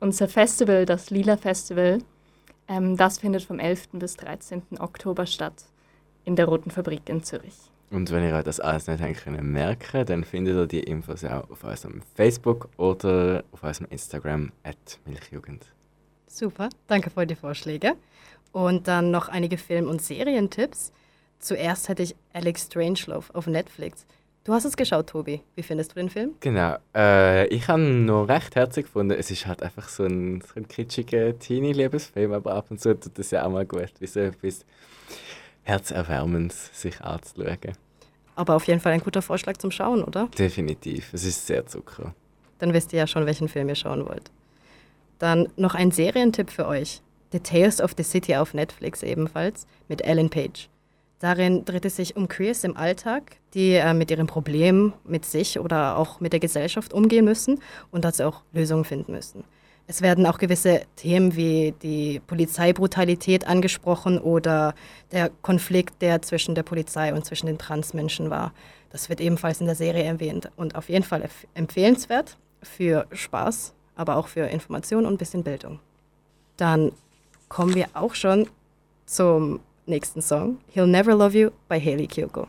unser 0.00 0.28
Festival, 0.28 0.84
das 0.84 1.10
Lila 1.10 1.36
Festival, 1.36 1.98
ähm, 2.68 2.96
das 2.96 3.18
findet 3.18 3.42
vom 3.42 3.58
11. 3.58 3.88
bis 3.94 4.16
13. 4.16 4.62
Oktober 4.78 5.26
statt 5.26 5.64
in 6.24 6.36
der 6.36 6.46
Roten 6.46 6.70
Fabrik 6.70 7.08
in 7.08 7.22
Zürich. 7.22 7.56
Und 7.90 8.10
wenn 8.10 8.22
ihr 8.22 8.34
euch 8.34 8.44
das 8.44 8.60
alles 8.60 8.86
nicht 8.86 9.24
können 9.24 9.50
merken 9.50 10.04
dann 10.04 10.22
findet 10.22 10.56
ihr 10.56 10.66
die 10.66 10.80
Infos 10.80 11.24
auch 11.24 11.48
auf 11.50 11.64
unserem 11.64 12.02
Facebook 12.14 12.68
oder 12.76 13.44
auf 13.52 13.62
unserem 13.62 13.88
Instagram 13.90 14.52
at 14.62 15.00
Milchjugend. 15.06 15.64
Super, 16.26 16.68
danke 16.86 17.08
für 17.08 17.26
die 17.26 17.34
Vorschläge. 17.34 17.94
Und 18.52 18.88
dann 18.88 19.10
noch 19.10 19.28
einige 19.28 19.56
Film- 19.56 19.88
und 19.88 20.02
Serientipps. 20.02 20.92
Zuerst 21.38 21.88
hätte 21.88 22.02
ich 22.02 22.14
Alex 22.32 22.66
Strangelove 22.66 23.34
auf 23.34 23.46
Netflix. 23.46 24.06
Du 24.48 24.54
hast 24.54 24.64
es 24.64 24.78
geschaut, 24.78 25.08
Tobi. 25.08 25.42
Wie 25.56 25.62
findest 25.62 25.90
du 25.90 25.96
den 25.96 26.08
Film? 26.08 26.34
Genau. 26.40 26.78
Äh, 26.96 27.48
ich 27.48 27.68
habe 27.68 27.82
ihn 27.82 28.06
noch 28.06 28.28
recht 28.28 28.56
herzig 28.56 28.86
gefunden. 28.86 29.14
Es 29.14 29.30
ist 29.30 29.46
halt 29.46 29.62
einfach 29.62 29.90
so 29.90 30.04
ein, 30.04 30.40
so 30.40 30.54
ein 30.56 30.66
kitschiger 30.66 31.38
Teenie-Liebesfilm, 31.38 32.32
aber 32.32 32.54
ab 32.54 32.70
und 32.70 32.80
zu 32.80 32.98
tut 32.98 33.18
es 33.18 33.30
ja 33.30 33.44
auch 33.44 33.50
mal 33.50 33.66
gut, 33.66 33.92
wie 33.98 34.06
so 34.06 34.20
etwas 34.20 34.64
Herzerwärmendes 35.64 36.70
sich 36.72 36.98
anzuschauen. 37.02 37.74
Aber 38.36 38.56
auf 38.56 38.64
jeden 38.64 38.80
Fall 38.80 38.92
ein 38.92 39.02
guter 39.02 39.20
Vorschlag 39.20 39.58
zum 39.58 39.70
Schauen, 39.70 40.02
oder? 40.02 40.28
Definitiv. 40.38 41.12
Es 41.12 41.26
ist 41.26 41.46
sehr 41.46 41.66
Zucker. 41.66 42.14
Dann 42.58 42.72
wisst 42.72 42.94
ihr 42.94 43.00
ja 43.00 43.06
schon, 43.06 43.26
welchen 43.26 43.48
Film 43.48 43.68
ihr 43.68 43.74
schauen 43.74 44.08
wollt. 44.08 44.30
Dann 45.18 45.50
noch 45.56 45.74
ein 45.74 45.90
Serientipp 45.90 46.48
für 46.48 46.66
euch. 46.66 47.02
The 47.32 47.40
Tales 47.40 47.82
of 47.82 47.92
the 47.98 48.02
City 48.02 48.34
auf 48.34 48.54
Netflix 48.54 49.02
ebenfalls 49.02 49.66
mit 49.88 50.00
Ellen 50.00 50.30
Page. 50.30 50.70
Darin 51.20 51.64
dreht 51.64 51.84
es 51.84 51.96
sich 51.96 52.16
um 52.16 52.28
Queers 52.28 52.62
im 52.62 52.76
Alltag, 52.76 53.36
die 53.54 53.72
äh, 53.72 53.92
mit 53.92 54.10
ihren 54.10 54.28
Problemen 54.28 54.92
mit 55.04 55.24
sich 55.24 55.58
oder 55.58 55.96
auch 55.96 56.20
mit 56.20 56.32
der 56.32 56.40
Gesellschaft 56.40 56.92
umgehen 56.92 57.24
müssen 57.24 57.60
und 57.90 58.04
dazu 58.04 58.24
auch 58.24 58.42
Lösungen 58.52 58.84
finden 58.84 59.12
müssen. 59.12 59.42
Es 59.88 60.02
werden 60.02 60.26
auch 60.26 60.38
gewisse 60.38 60.82
Themen 60.96 61.34
wie 61.34 61.74
die 61.82 62.20
Polizeibrutalität 62.26 63.48
angesprochen 63.48 64.18
oder 64.18 64.74
der 65.12 65.30
Konflikt, 65.42 66.02
der 66.02 66.20
zwischen 66.20 66.54
der 66.54 66.62
Polizei 66.62 67.12
und 67.12 67.24
zwischen 67.24 67.46
den 67.46 67.58
Transmenschen 67.58 68.28
war. 68.28 68.52
Das 68.90 69.08
wird 69.08 69.20
ebenfalls 69.20 69.60
in 69.60 69.66
der 69.66 69.74
Serie 69.74 70.04
erwähnt 70.04 70.50
und 70.56 70.74
auf 70.76 70.88
jeden 70.88 71.04
Fall 71.04 71.22
empf- 71.22 71.46
empfehlenswert 71.54 72.36
für 72.62 73.06
Spaß, 73.12 73.72
aber 73.96 74.16
auch 74.16 74.28
für 74.28 74.42
Information 74.42 75.06
und 75.06 75.14
ein 75.14 75.18
bisschen 75.18 75.42
Bildung. 75.42 75.80
Dann 76.58 76.92
kommen 77.48 77.74
wir 77.74 77.86
auch 77.94 78.14
schon 78.14 78.46
zum 79.06 79.60
nächsten 79.88 80.22
Song, 80.22 80.58
He'll 80.74 80.86
Never 80.86 81.14
Love 81.14 81.36
You 81.38 81.50
bei 81.68 81.80
Haley 81.80 82.06
Kiyoko. 82.06 82.46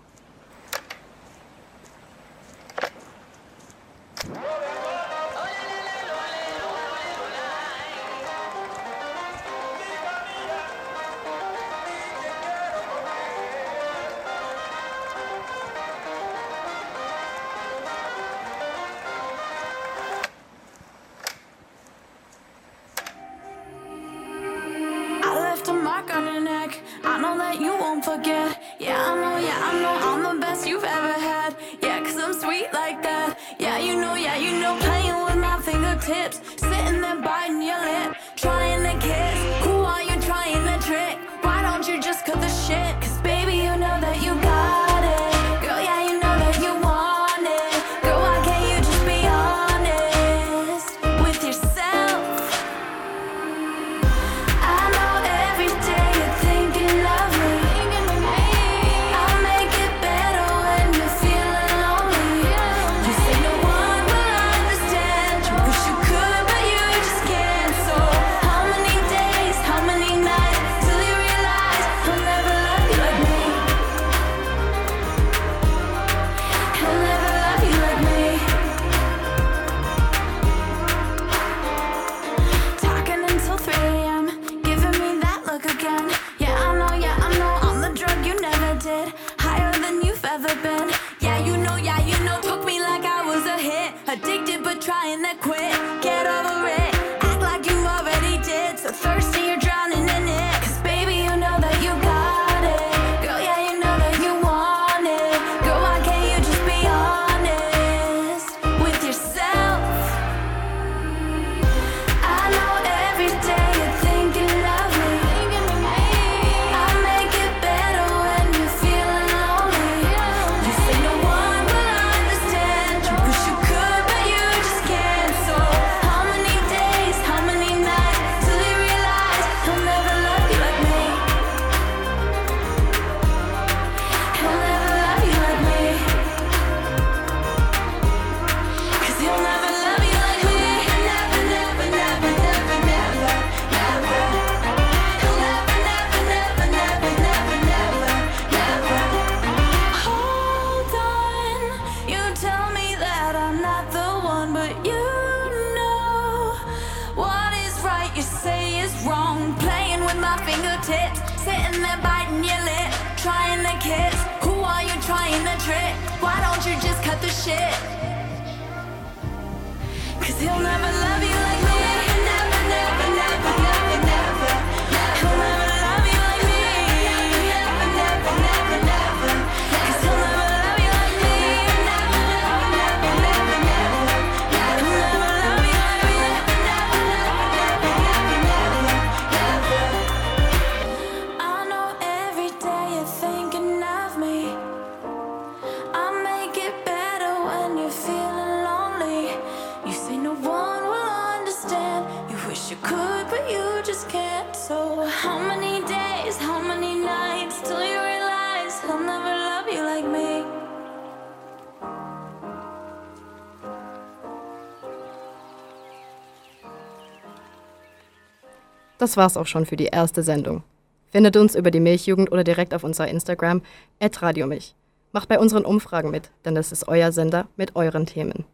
Das 219.10 219.18
war's 219.18 219.38
auch 219.38 219.48
schon 219.48 219.66
für 219.66 219.76
die 219.76 219.88
erste 219.88 220.22
Sendung. 220.22 220.62
Findet 221.08 221.36
uns 221.36 221.56
über 221.56 221.72
die 221.72 221.80
Milchjugend 221.80 222.32
oder 222.32 222.44
direkt 222.44 222.76
auf 222.76 222.84
unserer 222.84 223.08
Instagram 223.08 223.64
@radiomilch. 224.00 224.76
Macht 225.14 225.28
bei 225.28 225.40
unseren 225.40 225.66
Umfragen 225.66 226.12
mit, 226.12 226.30
denn 226.46 226.54
das 226.54 226.72
ist 226.72 226.88
euer 226.88 227.12
Sender 227.12 227.48
mit 227.58 227.76
euren 227.76 228.06
Themen. 228.06 228.46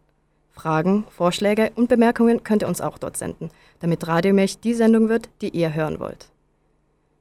Fragen, 0.53 1.03
Vorschläge 1.09 1.73
und 1.75 1.89
Bemerkungen 1.89 2.45
könnt 2.45 2.63
ihr 2.63 2.69
uns 2.69 2.79
auch 2.79 2.97
dort 2.97 3.17
senden, 3.17 3.49
damit 3.81 4.07
Radiomilch 4.07 4.61
die 4.61 4.73
Sendung 4.73 5.09
wird, 5.09 5.27
die 5.41 5.49
ihr 5.49 5.73
hören 5.73 5.99
wollt. 5.99 6.29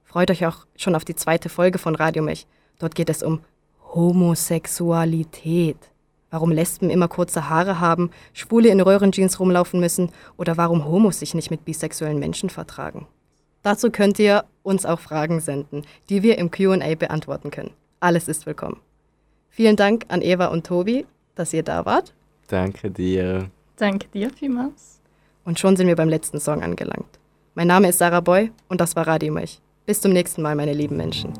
Freut 0.04 0.30
euch 0.30 0.46
auch 0.46 0.64
schon 0.76 0.94
auf 0.94 1.04
die 1.04 1.16
zweite 1.16 1.48
Folge 1.48 1.80
von 1.80 1.96
Radiomilch. 1.96 2.46
Dort 2.78 2.94
geht 2.94 3.10
es 3.10 3.24
um 3.24 3.40
Homosexualität. 3.82 5.90
warum 6.30 6.52
Lesben 6.52 6.88
immer 6.88 7.08
kurze 7.08 7.48
Haare 7.48 7.80
haben, 7.80 8.12
Schwule 8.32 8.68
in 8.68 8.80
Röhrenjeans 8.80 9.40
rumlaufen 9.40 9.80
müssen 9.80 10.12
oder 10.36 10.56
warum 10.56 10.84
Homos 10.84 11.18
sich 11.18 11.34
nicht 11.34 11.50
mit 11.50 11.64
bisexuellen 11.64 12.20
Menschen 12.20 12.48
vertragen. 12.48 13.08
Dazu 13.64 13.90
könnt 13.90 14.18
ihr 14.18 14.44
uns 14.62 14.84
auch 14.84 15.00
Fragen 15.00 15.40
senden, 15.40 15.82
die 16.10 16.22
wir 16.22 16.36
im 16.36 16.50
QA 16.50 16.94
beantworten 16.96 17.50
können. 17.50 17.70
Alles 17.98 18.28
ist 18.28 18.44
willkommen. 18.44 18.78
Vielen 19.48 19.74
Dank 19.74 20.04
an 20.08 20.20
Eva 20.20 20.48
und 20.48 20.66
Tobi, 20.66 21.06
dass 21.34 21.54
ihr 21.54 21.62
da 21.62 21.86
wart. 21.86 22.12
Danke 22.48 22.90
dir. 22.90 23.48
Danke 23.76 24.06
dir 24.08 24.28
vielmals. 24.28 25.00
Und 25.46 25.58
schon 25.58 25.76
sind 25.76 25.86
wir 25.86 25.96
beim 25.96 26.10
letzten 26.10 26.40
Song 26.40 26.62
angelangt. 26.62 27.18
Mein 27.54 27.68
Name 27.68 27.88
ist 27.88 27.98
Sarah 27.98 28.20
Boy 28.20 28.52
und 28.68 28.82
das 28.82 28.96
war 28.96 29.06
Radio 29.06 29.32
Milch. 29.32 29.60
Bis 29.86 30.02
zum 30.02 30.12
nächsten 30.12 30.42
Mal, 30.42 30.54
meine 30.54 30.74
lieben 30.74 30.98
Menschen. 30.98 31.32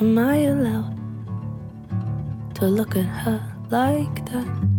Am 0.00 0.18
I 0.18 0.48
allowed 0.48 0.96
to 2.54 2.66
look 2.66 2.96
at 2.96 3.06
her 3.24 3.40
like 3.70 4.26
that? 4.26 4.73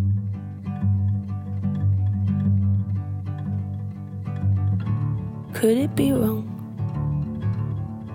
Could 5.56 5.78
it 5.78 5.96
be 5.96 6.12
wrong 6.12 6.42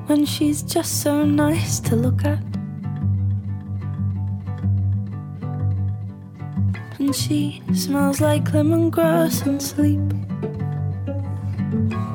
when 0.05 0.25
she's 0.25 0.61
just 0.61 1.01
so 1.01 1.25
nice 1.25 1.79
to 1.79 1.95
look 1.95 2.23
at? 2.23 2.37
And 6.99 7.15
she 7.15 7.63
smells 7.73 8.21
like 8.21 8.43
lemongrass 8.51 9.43
and 9.47 9.59
sleep. 9.59 9.99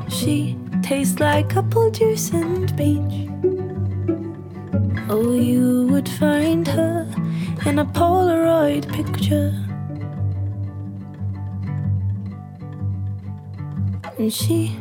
She 0.09 0.57
tastes 0.85 1.19
like 1.19 1.57
apple 1.57 1.91
juice 1.91 2.31
and 2.31 2.71
beach. 2.77 3.29
Oh, 5.11 5.33
you 5.33 5.89
would 5.89 6.09
find 6.09 6.69
her 6.69 7.03
in 7.67 7.81
a 7.81 7.85
Polaroid 7.85 8.87
picture. 8.95 9.53
And 14.19 14.33
she 14.33 14.73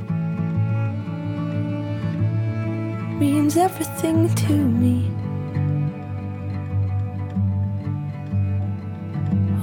means 3.20 3.56
everything 3.56 4.34
to 4.36 4.54
me. 4.54 5.10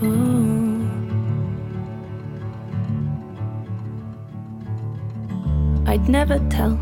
Oh. 0.03 0.63
I'd 5.87 6.09
never 6.09 6.39
tell. 6.49 6.79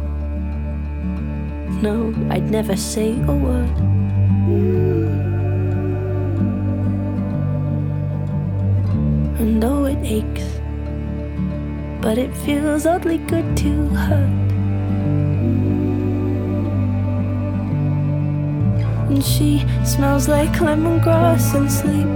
No, 1.83 2.15
I'd 2.31 2.49
never 2.51 2.77
say 2.77 3.21
a 3.23 3.35
word. 3.35 3.77
And 9.41 9.61
though 9.61 9.87
it 9.87 9.99
aches, 10.05 10.61
but 12.01 12.17
it 12.17 12.33
feels 12.37 12.87
oddly 12.87 13.19
good 13.19 13.57
to 13.57 13.89
hurt. 13.89 14.50
And 19.11 19.25
she 19.25 19.67
smells 19.85 20.29
like 20.29 20.53
lemongrass 20.61 21.53
and 21.57 21.69
sleep. 21.69 22.07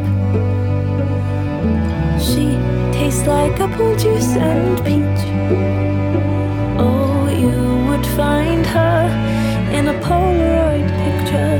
She 2.22 2.46
tastes 2.96 3.26
like 3.26 3.58
apple 3.58 3.96
juice 3.96 4.36
and 4.36 4.78
peach. 4.84 5.22
Oh, 6.78 7.28
you 7.28 7.88
would 7.88 8.06
find 8.14 8.64
her 8.64 9.08
in 9.72 9.88
a 9.88 9.94
Polaroid 10.06 10.88
picture. 11.02 11.58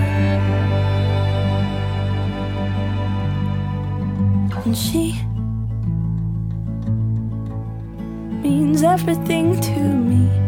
And 4.65 4.79
she 4.79 5.21
means 8.41 8.85
everything 8.85 9.61
to 9.61 9.81
me. 9.81 10.44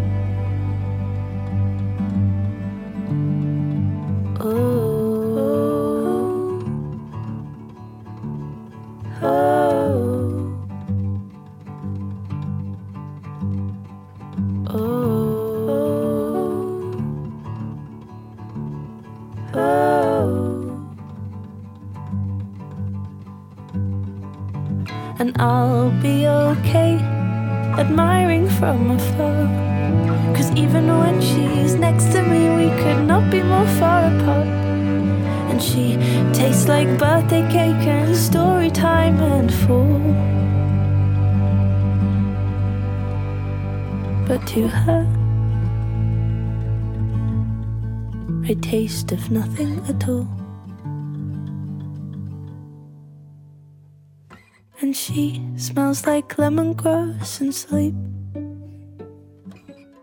Like 56.26 56.38
lemongrass 56.38 57.40
and 57.40 57.54
sleep. 57.54 57.94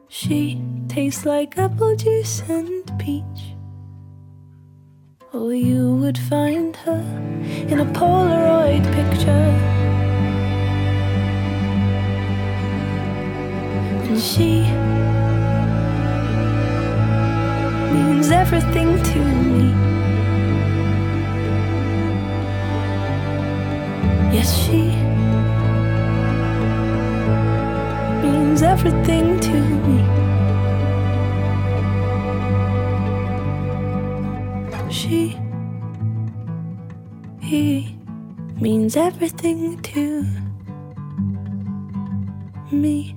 She 0.07 0.61
tastes 0.87 1.25
like 1.25 1.57
apple 1.57 1.95
juice 1.95 2.41
and 2.47 2.91
peach. 2.99 3.55
Oh, 5.33 5.49
you 5.49 5.95
would 5.95 6.17
find 6.17 6.75
her 6.77 7.03
in 7.67 7.79
a 7.79 7.85
Polaroid 7.85 8.83
picture. 8.93 9.49
And 14.07 14.21
she 14.21 14.61
means 17.93 18.29
everything 18.31 19.01
to 19.03 19.19
me. 19.19 19.73
Yes, 24.35 24.55
she 24.57 25.02
everything 28.85 29.39
to 29.39 29.53
me. 29.87 29.99
She 34.91 35.37
he 37.39 37.95
means 38.59 38.97
everything 38.97 39.81
to 39.83 40.25
me. 42.71 43.15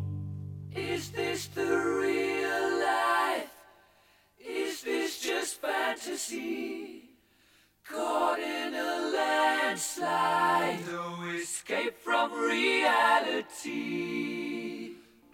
Is 0.73 1.11
this 1.11 1.49
the 1.49 1.67
real 1.67 2.79
life? 2.81 3.51
Is 4.39 4.83
this 4.83 5.19
just 5.21 5.61
fantasy? 5.61 7.11
Caught 7.89 8.39
in 8.39 8.73
a 8.75 9.11
landslide, 9.17 10.79
no 10.93 11.25
escape 11.35 11.99
from 11.99 12.33
reality. 12.33 14.46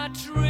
my 0.00 0.08
dream. 0.08 0.49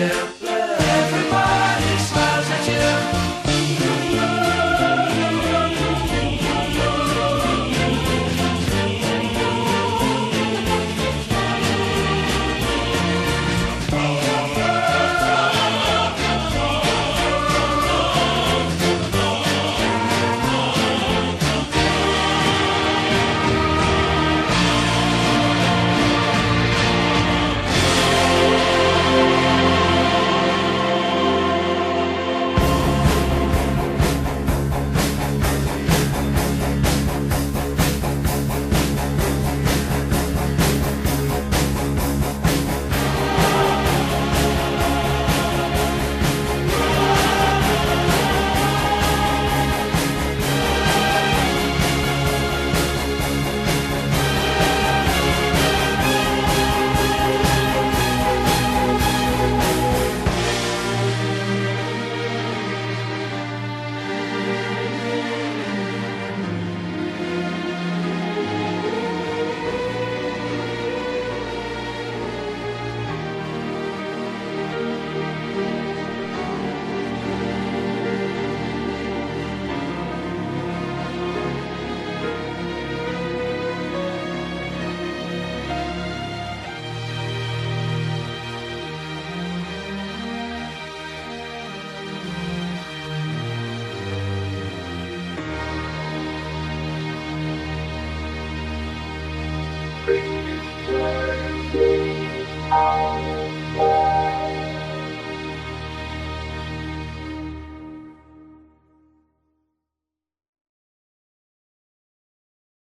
yeah. 0.00 0.39